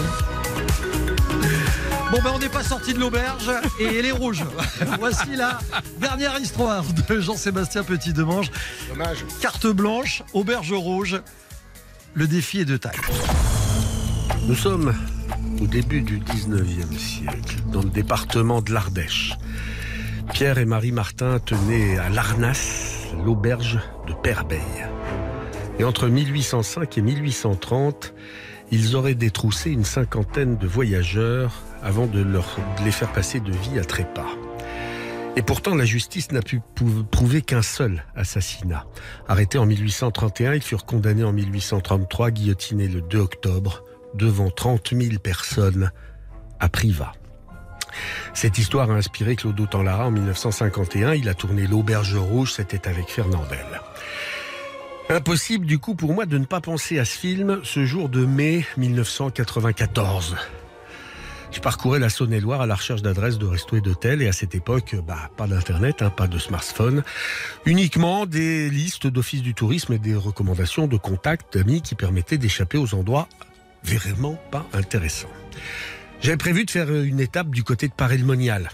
[2.10, 3.52] Bon ben on n'est pas sorti de l'auberge
[3.82, 4.46] et elle est rouge.
[5.00, 5.60] Voici la
[6.00, 8.50] dernière histoire de Jean-Sébastien Petit-Demange.
[8.88, 9.26] Dommage.
[9.42, 11.22] Carte blanche, auberge rouge.
[12.14, 12.96] Le défi est de taille.
[14.48, 14.96] Nous sommes
[15.62, 19.34] au début du 19e siècle, dans le département de l'Ardèche.
[20.32, 24.62] Pierre et Marie Martin tenaient à Larnas l'auberge de Perbeil.
[25.78, 28.14] Et entre 1805 et 1830,
[28.72, 31.52] ils auraient détroussé une cinquantaine de voyageurs
[31.84, 32.26] avant de,
[32.84, 34.28] les faire passer de vie à trépas.
[35.36, 36.62] Et pourtant, la justice n'a pu
[37.12, 38.86] prouver qu'un seul assassinat.
[39.28, 43.84] Arrêtés en 1831, ils furent condamnés en 1833, guillotinés le 2 octobre,
[44.16, 45.92] devant 30 000 personnes
[46.60, 47.14] à Privas.
[48.34, 51.14] Cette histoire a inspiré Claude Autant-Lara en 1951.
[51.14, 53.66] Il a tourné L'Auberge Rouge, c'était avec Fernandel.
[55.10, 58.26] Impossible du coup pour moi de ne pas penser à ce film ce jour de
[58.26, 60.36] mai 1994.
[61.52, 64.56] Je parcourais la Saône-et-Loire à la recherche d'adresses de restos et d'hôtels et à cette
[64.56, 67.04] époque, bah, pas d'internet, hein, pas de smartphone,
[67.66, 72.78] uniquement des listes d'office du tourisme et des recommandations de contacts d'amis qui permettaient d'échapper
[72.78, 73.28] aux endroits
[73.84, 75.30] vraiment pas intéressants.
[76.22, 78.70] J'avais prévu de faire une étape du côté de Paray-le-Monial.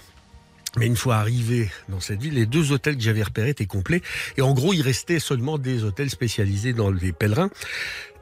[0.78, 4.02] Mais une fois arrivé dans cette ville, les deux hôtels que j'avais repérés étaient complets.
[4.38, 7.52] Et en gros, il restait seulement des hôtels spécialisés dans les pèlerins.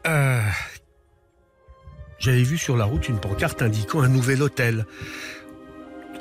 [0.06, 0.42] Euh,
[2.22, 4.86] j'avais vu sur la route une pancarte indiquant un nouvel hôtel.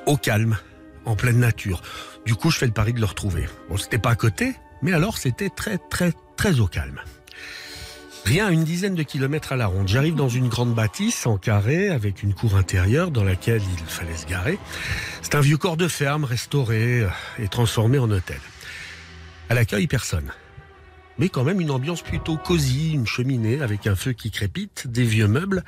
[0.07, 0.57] Au calme,
[1.05, 1.83] en pleine nature.
[2.27, 3.47] Du coup, je fais le pari de le retrouver.
[3.69, 7.01] Bon, c'était pas à côté, mais alors c'était très, très, très au calme.
[8.25, 9.89] Rien à une dizaine de kilomètres à la ronde.
[9.89, 14.17] J'arrive dans une grande bâtisse en carré avec une cour intérieure dans laquelle il fallait
[14.17, 14.59] se garer.
[15.23, 18.41] C'est un vieux corps de ferme restauré euh, et transformé en hôtel.
[19.49, 20.33] À l'accueil, personne.
[21.21, 25.05] Mais quand même une ambiance plutôt cosy, une cheminée avec un feu qui crépite, des
[25.05, 25.65] vieux meubles.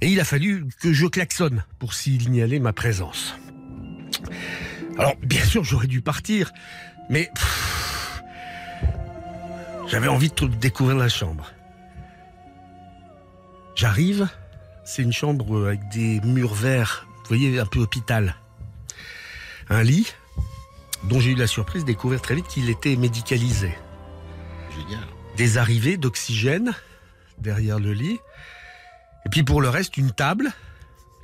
[0.00, 3.36] Et il a fallu que je klaxonne pour signaler ma présence.
[4.98, 6.50] Alors, bien sûr, j'aurais dû partir,
[7.08, 7.30] mais
[9.86, 11.52] j'avais envie de découvrir la chambre.
[13.76, 14.26] J'arrive,
[14.84, 18.34] c'est une chambre avec des murs verts, vous voyez, un peu hôpital.
[19.68, 20.12] Un lit,
[21.04, 23.72] dont j'ai eu la surprise de découvrir très vite qu'il était médicalisé.
[24.76, 25.04] Génial.
[25.36, 26.72] Des arrivées d'oxygène
[27.38, 28.18] derrière le lit.
[29.26, 30.50] Et puis pour le reste, une table,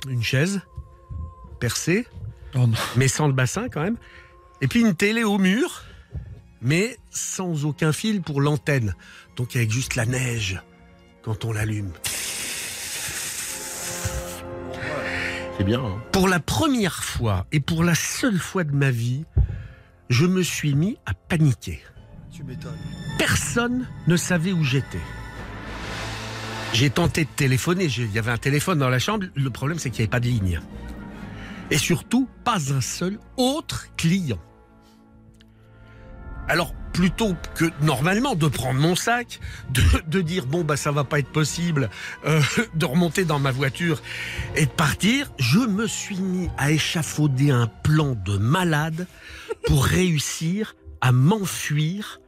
[0.09, 0.61] une chaise,
[1.59, 2.07] percée,
[2.55, 2.73] Oh non.
[2.95, 3.97] mais sans le bassin quand même.
[4.61, 5.83] Et puis une télé au mur,
[6.61, 8.95] mais sans aucun fil pour l'antenne.
[9.35, 10.61] Donc avec juste la neige
[11.23, 11.91] quand on l'allume.
[15.57, 15.83] C'est bien.
[15.83, 16.01] hein.
[16.11, 19.25] Pour la première fois et pour la seule fois de ma vie,
[20.09, 21.81] je me suis mis à paniquer.
[23.17, 25.01] Personne ne savait où j'étais.
[26.73, 29.89] J'ai tenté de téléphoner, il y avait un téléphone dans la chambre, le problème c'est
[29.89, 30.59] qu'il n'y avait pas de ligne.
[31.71, 34.39] Et surtout, pas un seul autre client.
[36.47, 41.03] Alors, plutôt que normalement de prendre mon sac, de, de dire bon bah ça va
[41.03, 41.89] pas être possible,
[42.25, 42.41] euh,
[42.73, 44.01] de remonter dans ma voiture
[44.55, 49.07] et de partir, je me suis mis à échafauder un plan de malade
[49.65, 52.19] pour réussir à m'enfuir,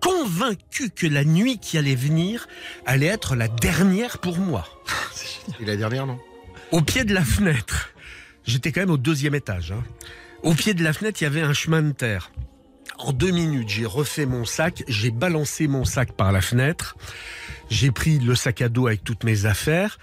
[0.00, 2.48] convaincu que la nuit qui allait venir
[2.84, 4.66] allait être la dernière pour moi.
[5.60, 6.18] Et la dernière, non?
[6.72, 7.90] Au pied de la fenêtre,
[8.44, 9.72] j'étais quand même au deuxième étage.
[9.72, 9.84] hein.
[10.42, 12.30] Au pied de la fenêtre, il y avait un chemin de terre.
[12.98, 16.96] En deux minutes, j'ai refait mon sac, j'ai balancé mon sac par la fenêtre,
[17.68, 19.98] j'ai pris le sac à dos avec toutes mes affaires,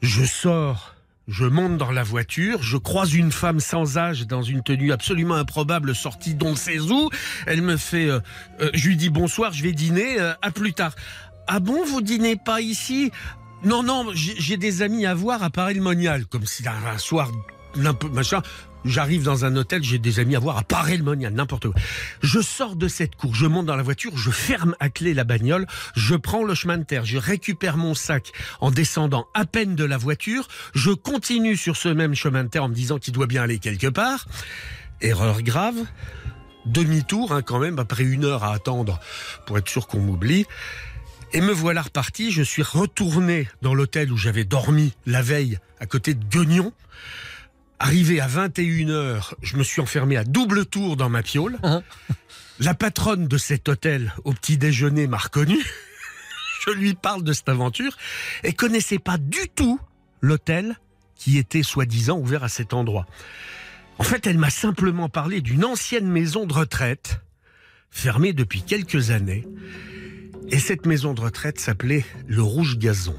[0.00, 0.94] je sors,
[1.28, 5.34] je monte dans la voiture, je croise une femme sans âge dans une tenue absolument
[5.34, 7.10] improbable sortie d'on ne sait où,
[7.46, 8.20] elle me fait, euh,
[8.60, 10.94] euh, je lui dis bonsoir, je vais dîner, euh, à plus tard.
[11.46, 13.12] Ah bon, vous dînez pas ici?
[13.62, 17.30] Non, non, j'ai des amis à voir à Paray-le-Monial, comme si un, un soir,
[18.12, 18.42] machin,
[18.84, 21.80] j'arrive dans un hôtel, j'ai des amis à voir à Paray-le-Monial, n'importe quoi.
[22.22, 25.24] Je sors de cette cour, je monte dans la voiture, je ferme à clé la
[25.24, 25.66] bagnole,
[25.96, 29.84] je prends le chemin de terre, je récupère mon sac en descendant à peine de
[29.84, 33.26] la voiture, je continue sur ce même chemin de terre en me disant qu'il doit
[33.26, 34.26] bien aller quelque part.
[35.00, 35.76] Erreur grave.
[36.66, 39.00] Demi-tour, hein, quand même, après une heure à attendre
[39.46, 40.44] pour être sûr qu'on m'oublie.
[41.32, 45.86] Et me voilà reparti, je suis retourné dans l'hôtel où j'avais dormi la veille à
[45.86, 46.72] côté de Guignon.
[47.80, 51.58] Arrivé à 21h, je me suis enfermé à double tour dans ma piole.
[51.62, 51.82] Hein
[52.58, 55.58] La patronne de cet hôtel au petit déjeuner m'a reconnu.
[56.66, 57.96] Je lui parle de cette aventure
[58.42, 59.78] et connaissait pas du tout
[60.20, 60.76] l'hôtel
[61.14, 63.06] qui était soi-disant ouvert à cet endroit.
[63.98, 67.20] En fait, elle m'a simplement parlé d'une ancienne maison de retraite
[67.90, 69.46] fermée depuis quelques années
[70.50, 73.16] et cette maison de retraite s'appelait le Rouge Gazon.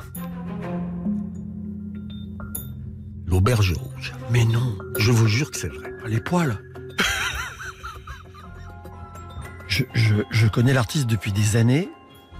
[3.30, 4.14] L'auberge rouge.
[4.32, 5.92] Mais non, Je vous jure que c'est vrai.
[6.08, 6.58] les poils.
[9.68, 11.90] je, je, je connais l'artiste depuis des années.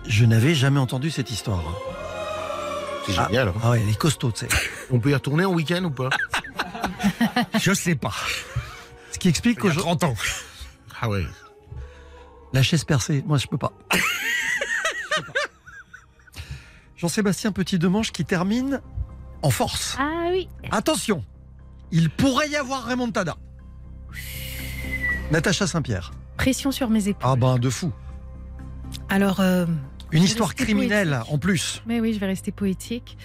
[0.08, 1.64] Je n'avais jamais entendu cette histoire.
[3.06, 3.54] C'est génial.
[3.64, 4.56] Ah ouais, elle est costaud, tu sais.
[4.92, 6.10] On peut y retourner en week-end ou pas?
[7.60, 8.14] Je sais pas.
[9.12, 10.16] Ce qui explique qu'aujourd'hui, 30 ans.
[11.02, 11.26] Ah ouais.
[12.52, 13.72] la chaise percée, moi je peux pas.
[13.94, 15.34] Je peux pas.
[16.98, 18.82] Jean-Sébastien Petit-Demange qui termine
[19.42, 19.96] en force.
[20.00, 20.48] Ah oui.
[20.72, 21.24] Attention,
[21.92, 23.36] il pourrait y avoir remontada.
[25.32, 26.12] Natacha Saint-Pierre.
[26.38, 27.30] Pression sur mes épaules.
[27.32, 27.92] Ah ben de fou.
[29.10, 29.66] Alors, euh,
[30.12, 31.34] Une histoire criminelle poétique.
[31.34, 31.84] en plus.
[31.86, 33.18] mais oui, je vais rester poétique.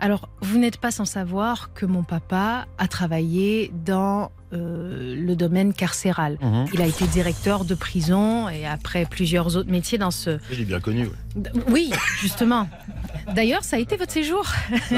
[0.00, 5.72] Alors, vous n'êtes pas sans savoir que mon papa a travaillé dans euh, le domaine
[5.72, 6.38] carcéral.
[6.72, 10.38] Il a été directeur de prison et après plusieurs autres métiers dans ce...
[10.54, 11.08] L'ai bien connu.
[11.68, 11.90] Oui,
[12.20, 12.68] justement.
[13.34, 14.44] D'ailleurs, ça a été votre séjour.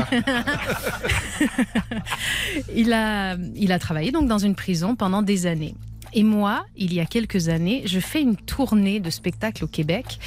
[2.74, 5.74] il, a, il a travaillé donc dans une prison pendant des années.
[6.12, 10.18] Et moi, il y a quelques années, je fais une tournée de spectacle au Québec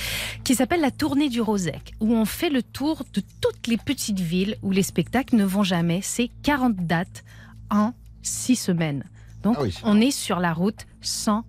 [0.45, 4.20] qui s'appelle la tournée du Rosec, où on fait le tour de toutes les petites
[4.22, 5.99] villes où les spectacles ne vont jamais.
[6.01, 7.24] C'est 40 dates
[7.70, 9.04] en 6 semaines.
[9.43, 9.78] Donc, Ah oui.
[9.84, 11.43] on est sur la route sans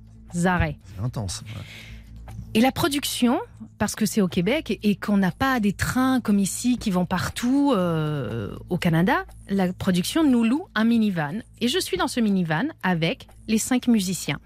[0.46, 0.78] arrêt.
[0.96, 1.44] C'est intense.
[2.56, 3.40] Et la production,
[3.78, 7.04] parce que c'est au Québec et qu'on n'a pas des trains comme ici qui vont
[7.04, 11.40] partout euh, au Canada, la production nous loue un minivan.
[11.60, 14.38] Et je suis dans ce minivan avec les cinq musiciens.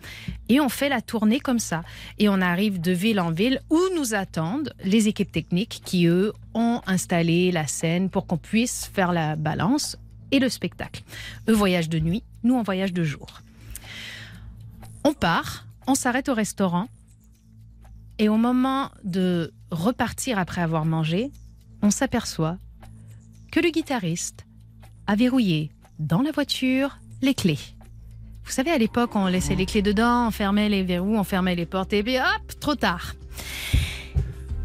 [0.48, 1.82] Et on fait la tournée comme ça.
[2.18, 6.32] Et on arrive de ville en ville où nous attendent les équipes techniques qui, eux,
[6.54, 9.98] ont installé la scène pour qu'on puisse faire la balance
[10.30, 11.02] et le spectacle.
[11.46, 13.42] Eux voyagent de nuit, nous on voyage de jour.
[15.04, 16.88] On part, on s'arrête au restaurant.
[18.18, 21.30] Et au moment de repartir après avoir mangé,
[21.82, 22.58] on s'aperçoit
[23.52, 24.44] que le guitariste
[25.06, 27.58] a verrouillé dans la voiture les clés.
[28.44, 31.54] Vous savez, à l'époque, on laissait les clés dedans, on fermait les verrous, on fermait
[31.54, 33.14] les portes, et puis hop, trop tard.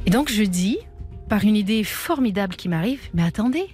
[0.05, 0.77] Et donc je dis,
[1.29, 3.67] par une idée formidable qui m'arrive, mais attendez,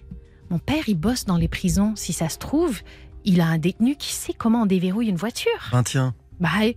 [0.50, 1.94] mon père, il bosse dans les prisons.
[1.96, 2.82] Si ça se trouve,
[3.24, 5.70] il a un détenu qui sait comment on déverrouille une voiture.
[5.72, 6.76] Ben tiens, Bye.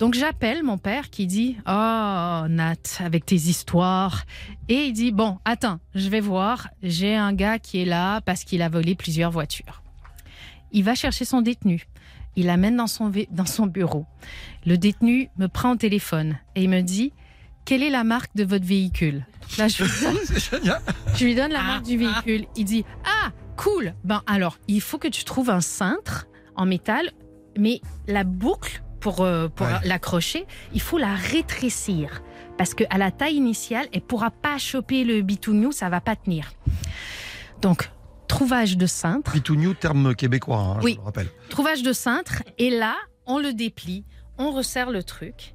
[0.00, 4.24] Donc j'appelle mon père qui dit Oh Nat, avec tes histoires.
[4.68, 6.68] Et il dit Bon, attends, je vais voir.
[6.82, 9.82] J'ai un gars qui est là parce qu'il a volé plusieurs voitures.
[10.72, 11.86] Il va chercher son détenu.
[12.36, 14.06] Il l'amène dans son, vé- dans son bureau.
[14.64, 17.12] Le détenu me prend au téléphone et il me dit
[17.66, 19.26] Quelle est la marque de votre véhicule?
[19.58, 20.72] Là, je lui donne,
[21.14, 22.46] je lui donne la marque du véhicule.
[22.56, 26.26] Il dit Ah, cool Ben alors, il faut que tu trouves un cintre
[26.56, 27.10] en métal,
[27.58, 29.72] mais la boucle, pour, euh, pour Ouais.
[29.84, 32.22] l'accrocher, il faut la rétrécir.
[32.58, 36.52] Parce qu'à la taille initiale, elle pourra pas choper le bitougnou, ça va pas tenir.
[37.62, 37.90] Donc,
[38.28, 39.32] trouvage de cintre.
[39.32, 40.92] Pitou terme québécois, hein, Oui.
[40.94, 41.28] je le rappelle.
[41.48, 42.96] Trouvage de cintre, et là,
[43.26, 44.04] on le déplie,
[44.38, 45.54] on resserre le truc.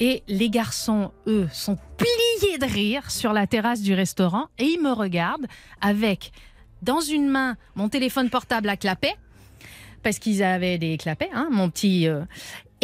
[0.00, 4.80] Et les garçons, eux, sont pliés de rire sur la terrasse du restaurant et ils
[4.82, 5.46] me regardent
[5.80, 6.32] avec,
[6.82, 9.14] dans une main, mon téléphone portable à clapet,
[10.02, 12.08] parce qu'ils avaient des clapets, hein, mon petit.
[12.08, 12.22] euh,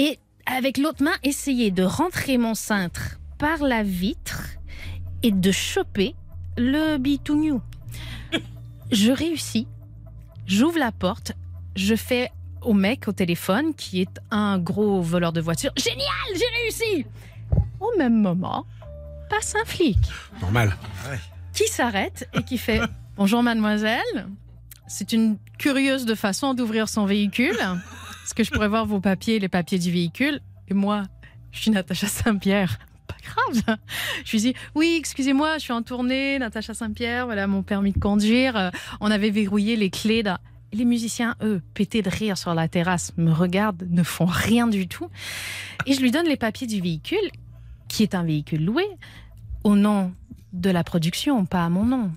[0.01, 4.45] et avec l'autre main, essayer de rentrer mon cintre par la vitre
[5.23, 6.15] et de choper
[6.57, 7.61] le bitougnou.
[8.91, 9.69] Je réussis,
[10.47, 11.33] j'ouvre la porte,
[11.77, 12.33] je fais
[12.63, 15.71] au mec au téléphone, qui est un gros voleur de voiture.
[15.77, 17.07] Génial, j'ai réussi
[17.79, 18.65] Au même moment,
[19.29, 19.99] passe un flic
[20.41, 20.77] Normal.
[21.53, 22.81] qui s'arrête et qui fait
[23.17, 24.29] Bonjour mademoiselle,
[24.89, 27.59] c'est une curieuse de façon d'ouvrir son véhicule.
[28.31, 30.39] Est-ce que je pourrais voir vos papiers, les papiers du véhicule?
[30.69, 31.03] Et moi,
[31.51, 32.79] je suis Natacha Saint-Pierre.
[33.09, 33.77] Pas grave.
[34.25, 37.99] Je lui dis Oui, excusez-moi, je suis en tournée, Natacha Saint-Pierre, voilà mon permis de
[37.99, 38.57] conduire.
[38.57, 38.71] Euh,
[39.01, 40.23] On avait verrouillé les clés.
[40.73, 44.87] Les musiciens, eux, pétés de rire sur la terrasse, me regardent, ne font rien du
[44.87, 45.09] tout.
[45.87, 47.33] Et je lui donne les papiers du véhicule,
[47.89, 48.85] qui est un véhicule loué,
[49.65, 50.15] au nom
[50.53, 52.13] de la production, pas à mon nom.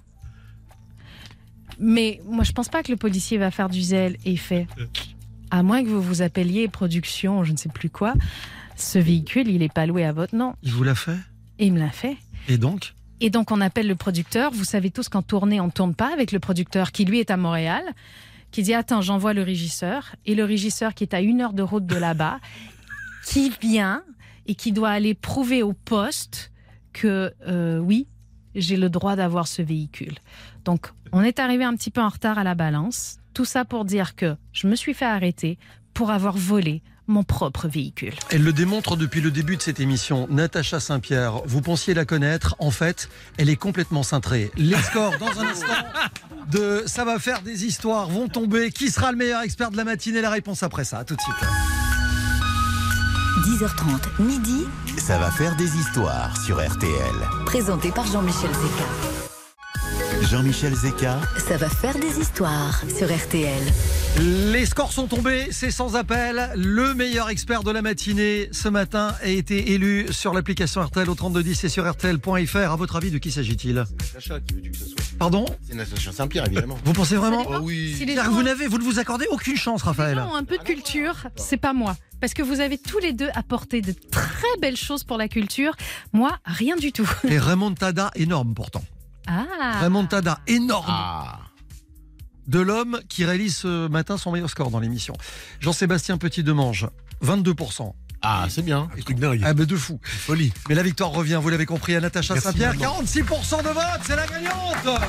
[1.79, 4.67] Mais moi, je pense pas que le policier va faire du zèle et il fait.
[5.53, 8.15] À moins que vous vous appeliez production, je ne sais plus quoi,
[8.75, 10.55] ce véhicule, il n'est pas loué à votre nom.
[10.63, 11.19] Il vous l'a fait
[11.59, 12.17] Et il me l'a fait.
[12.47, 14.51] Et donc Et donc, on appelle le producteur.
[14.51, 17.29] Vous savez tous qu'en tournée, on ne tourne pas avec le producteur qui, lui, est
[17.29, 17.83] à Montréal,
[18.49, 20.15] qui dit Attends, j'envoie le régisseur.
[20.25, 22.39] Et le régisseur qui est à une heure de route de là-bas,
[23.27, 24.01] qui vient
[24.47, 26.51] et qui doit aller prouver au poste
[26.93, 28.07] que, euh, oui,
[28.55, 30.15] j'ai le droit d'avoir ce véhicule.
[30.65, 33.19] Donc, on est arrivé un petit peu en retard à la balance.
[33.33, 35.57] Tout ça pour dire que je me suis fait arrêter
[35.93, 38.13] pour avoir volé mon propre véhicule.
[38.29, 40.25] Elle le démontre depuis le début de cette émission.
[40.29, 42.55] Natacha Saint-Pierre, vous pensiez la connaître.
[42.59, 44.51] En fait, elle est complètement cintrée.
[44.55, 45.67] Les scores dans un instant
[46.49, 48.71] de Ça va faire des histoires vont tomber.
[48.71, 50.21] Qui sera le meilleur expert de la matinée?
[50.21, 50.99] La réponse après ça.
[50.99, 51.35] À tout de suite.
[53.47, 54.63] 10h30, midi,
[54.97, 56.93] Ça va faire des histoires sur RTL.
[57.45, 59.12] présenté par Jean-Michel Zeka.
[60.21, 63.61] Jean-Michel Zeka, Ça va faire des histoires sur RTL.
[64.51, 66.49] Les scores sont tombés, c'est sans appel.
[66.55, 71.15] Le meilleur expert de la matinée ce matin a été élu sur l'application RTL au
[71.15, 72.57] 3210 et sur RTL.fr.
[72.57, 76.11] À votre avis, de qui s'agit-il Natacha, qui veux-tu que ce soit Pardon C'est Natacha
[76.11, 76.77] Saint-Pierre, évidemment.
[76.85, 77.95] Vous pensez vraiment Oh oui.
[77.97, 80.19] Si gens- vous n'avez, vous ne vous accordez aucune chance, Raphaël.
[80.19, 81.97] ont un peu de culture, c'est pas moi.
[82.21, 85.73] Parce que vous avez tous les deux apporté de très belles choses pour la culture.
[86.13, 87.09] Moi, rien du tout.
[87.27, 88.83] Et Raymond Tada, énorme pourtant.
[89.27, 90.85] Ah Raymond Tada, énorme.
[90.89, 91.39] Ah.
[92.47, 95.15] De l'homme qui réalise ce matin son meilleur score dans l'émission.
[95.61, 96.87] Jean-Sébastien Petit-Demange,
[97.23, 97.93] 22%.
[98.21, 98.89] Ah, c'est bien.
[98.97, 99.41] Un truc dingue.
[99.43, 99.99] Ah ben de fou.
[100.03, 100.53] Folie.
[100.69, 102.73] Mais la victoire revient, vous l'avez compris, à Natacha Merci, Saint-Pierre.
[102.75, 103.01] maman.
[103.03, 105.01] 46% de vote, c'est la gagnante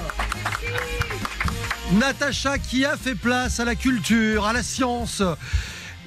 [1.92, 5.22] Natacha qui a fait place à la culture, à la science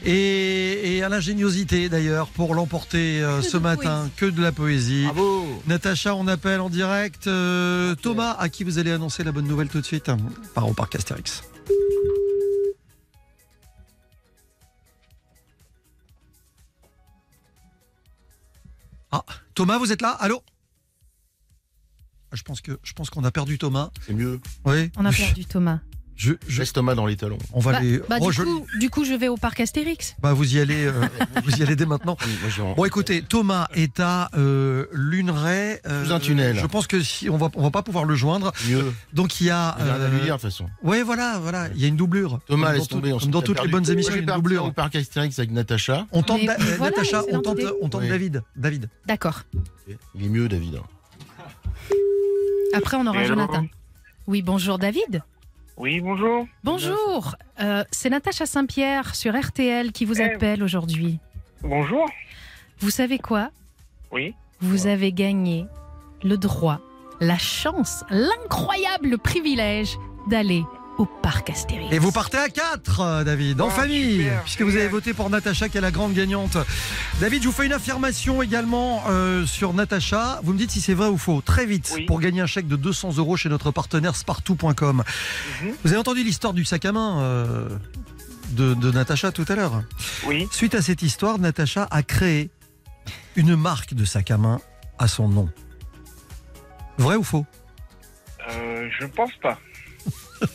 [0.06, 4.10] et, et à l'ingéniosité d'ailleurs pour l'emporter euh, ce matin.
[4.16, 5.04] Que de la poésie.
[5.06, 5.62] Bravo.
[5.68, 9.70] Natacha, on appelle en direct euh, Thomas, à qui vous allez annoncer la bonne nouvelle
[9.70, 10.12] tout de suite.
[10.54, 11.44] Par au parc Astérix.
[19.12, 19.24] Ah,
[19.56, 20.12] Thomas, vous êtes là?
[20.12, 20.44] Allô?
[22.32, 23.90] Ah, Je pense que je pense qu'on a perdu Thomas.
[24.06, 24.40] C'est mieux.
[24.66, 24.92] Oui.
[24.98, 25.80] On a perdu Thomas.
[26.18, 27.38] Je, je- Laisse Thomas dans les talons.
[27.54, 28.00] on va Bah, les.
[28.00, 30.16] bah, Oh, du, je- coup, du coup, je vais au parc Astérix.
[30.20, 30.92] bah, vous y allez, euh,
[31.46, 32.18] vous y allez dès maintenant.
[32.58, 35.80] Moi, Bon, écoutez, Thomas est à euh, Luneray.
[35.86, 36.58] euh, Sous un tunnel.
[36.60, 38.52] Je pense que si on va, on va pas pouvoir le joindre.
[38.68, 38.92] Mieux.
[39.14, 39.76] Donc il y a.
[39.80, 40.66] Il y a rien à lui euh, dire, de toute façon.
[40.82, 41.68] Ouais, voilà, voilà.
[41.76, 42.40] Il y a une doublure.
[42.48, 43.14] Thomas, laisse dans tout- tomber.
[43.14, 43.68] on Comme dans toutes perdu.
[43.68, 44.66] les bonnes émissions, il y a une doublure.
[44.66, 46.08] au parc Astérix avec Natacha.
[46.12, 48.10] On tente, Da- mais euh, voilà, Natacha, on tente, on tente Oui.
[48.10, 48.42] David.
[48.56, 48.90] David.
[49.06, 49.44] D'accord.
[50.16, 50.80] Il est mieux, David.
[52.74, 53.66] Après, on aura Jonathan.
[54.26, 55.22] Oui, bonjour David.
[55.78, 56.48] Oui, bonjour.
[56.64, 57.36] Bonjour.
[57.60, 60.24] Euh, C'est Natacha Saint-Pierre sur RTL qui vous Eh.
[60.24, 61.20] appelle aujourd'hui.
[61.62, 62.06] Bonjour.
[62.80, 63.50] Vous savez quoi?
[64.12, 64.34] Oui.
[64.60, 65.66] Vous avez gagné
[66.24, 66.80] le droit,
[67.20, 69.98] la chance, l'incroyable privilège
[70.30, 70.64] d'aller
[70.98, 71.94] au parc Astérix.
[71.94, 75.30] Et vous partez à 4, David, en Oh, famille, super, puisque vous avez voté pour
[75.30, 76.58] Natacha qui est la grande gagnante.
[77.20, 80.40] David, je vous fais une affirmation également euh, sur Natacha.
[80.44, 81.42] Vous me dites si c'est vrai ou faux.
[81.42, 82.06] Très vite, Oui.
[82.06, 85.04] pour gagner un chèque de 200 euros chez notre partenaire Spartou.com.
[85.62, 85.72] Mhm.
[85.84, 87.70] Vous avez entendu l'histoire du sac à main euh,
[88.52, 89.84] de, de Natacha tout à l'heure.
[90.26, 90.48] Oui.
[90.52, 92.50] Suite à cette histoire, Natacha a créé
[93.36, 94.60] une marque de sac à main
[94.98, 95.50] à son nom.
[96.98, 97.46] Vrai ou faux?
[98.50, 99.60] Euh, je pense pas.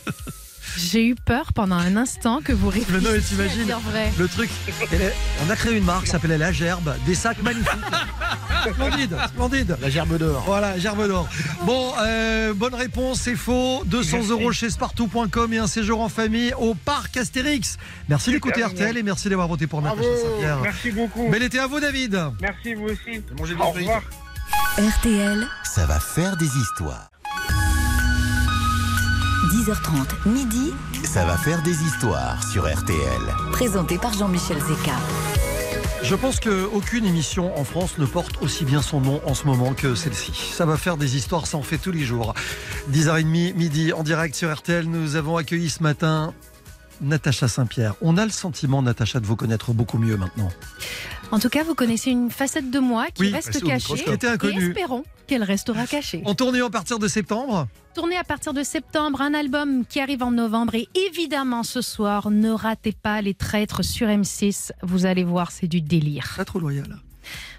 [0.91, 4.11] J'ai eu peur pendant un instant que vous réfléchissiez non, mais à t'imagines dire vrai.
[4.17, 4.49] Le truc,
[4.91, 5.13] est-
[5.45, 7.69] on a créé une marque qui s'appelait La Gerbe, des sacs magnifiques.
[8.73, 9.77] splendide, splendide.
[9.81, 10.43] La gerbe d'or.
[10.45, 11.27] Voilà, Gerbe d'or.
[11.65, 13.83] Bon, euh, bonne réponse, c'est faux.
[13.85, 14.31] 200 Merci.
[14.31, 17.77] euros chez Spartou.com et un séjour en famille au parc Astérix.
[18.09, 18.63] Merci d'écouter.
[18.63, 20.59] RTL et merci d'avoir voté pour Natacha Saint-Pierre.
[20.61, 21.29] Merci beaucoup.
[21.29, 22.19] Bel été à vous, David.
[22.41, 23.21] Merci vous aussi.
[23.37, 24.01] Mangez des Au revoir.
[24.77, 27.09] RTL, Ça va faire des histoires.
[29.53, 30.73] 10h30, midi,
[31.03, 32.97] Ça va faire des histoires sur RTL.
[33.51, 34.95] présenté par Jean-Michel Zeka.
[36.01, 39.75] Je pense qu'aucune émission en France ne porte aussi bien son nom en ce moment
[39.75, 40.31] que celle-ci.
[40.33, 42.33] Ça va faire des histoires, ça en fait tous les jours.
[42.91, 46.33] 10h30, midi, en direct sur RTL, nous avons accueilli ce matin
[47.01, 47.95] Natacha Saint-Pierre.
[48.01, 50.49] On a le sentiment, Natacha, de vous connaître beaucoup mieux maintenant.
[51.31, 53.95] En tout cas, vous connaissez une facette de moi qui Oui, reste cachée.
[54.03, 54.69] Qui était Et inconnue.
[54.69, 56.21] espérons qu'elle restera cachée.
[56.25, 60.23] En tournée à partir de septembre Tournée à partir de septembre, un album qui arrive
[60.23, 60.73] en novembre.
[60.75, 64.71] Et évidemment, ce soir, ne ratez pas Les Traîtres sur M6.
[64.81, 66.33] Vous allez voir, c'est du délire.
[66.37, 66.97] Pas trop loyal.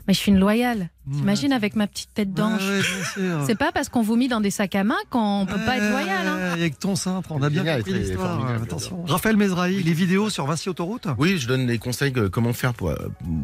[0.07, 0.91] Mais je suis une loyale.
[1.07, 1.17] Ouais.
[1.17, 2.63] T'imagines avec ma petite tête d'ange.
[2.63, 3.45] Ouais, ouais.
[3.47, 5.91] C'est pas parce qu'on vous mit dans des sacs à main qu'on peut pas être
[5.91, 6.27] loyal.
[6.27, 6.53] hein.
[6.53, 8.47] Avec ton cintre, on a bien compris l'histoire.
[8.63, 9.03] Attention.
[9.07, 11.07] Raphaël Mezrahi, les vidéos sur Vinci Autoroute?
[11.19, 12.97] Oui, je donne des conseils que- comment faire pour, euh,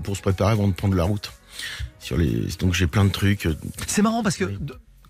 [0.02, 1.32] pour se préparer avant de prendre la route.
[1.98, 3.46] Sur les, donc j'ai plein de trucs.
[3.46, 3.54] euh,
[3.86, 4.58] C'est marrant parce que, Oui.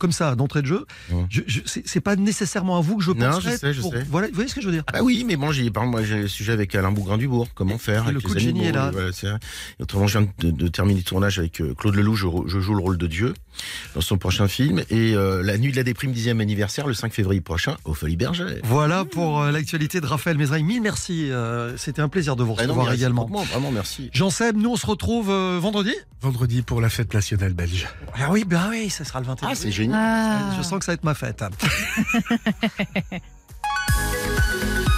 [0.01, 1.25] Comme ça, d'entrée de jeu, Ouais.
[1.31, 3.93] je, je- c'est pas nécessairement à vous que je Non, penserais je sais, je pour-
[3.93, 4.05] sais.
[4.11, 4.83] Voilà, vous voyez ce que je veux dire?
[4.89, 7.49] Ah bah oui, mais bon, j'ai par exemple, moi j'ai le sujet avec Alain Bougrain-Dubourg,
[7.55, 8.91] comment faire Et le coup de génie est là.
[8.91, 9.11] voilà.
[9.79, 12.75] Et autrement, je viens de, de terminer le tournage avec euh, Claude Lelouch, je joue
[12.75, 13.35] le rôle de Dieu
[13.95, 14.81] dans son prochain film.
[14.91, 18.17] Et euh, la nuit de la déprime, dixième anniversaire, le 5 février prochain, au Folies
[18.17, 18.57] Bergère.
[18.65, 20.63] Voilà pour euh, l'actualité de Raphaël Mezrahi.
[20.63, 21.31] Mille merci.
[21.31, 23.27] euh, C'était un plaisir de vous Ah non, recevoir également.
[23.27, 24.11] Vraiment, merci.
[24.13, 25.95] Jean Seb, nous on se retrouve euh, vendredi?
[26.21, 27.89] Vendredi pour la fête nationale belge.
[28.19, 29.49] Ah oui, bah oui, ça sera le 21.
[29.51, 29.99] Ah, c'est génial.
[30.01, 30.55] Ah.
[30.59, 31.43] Je sens que ça va être ma fête.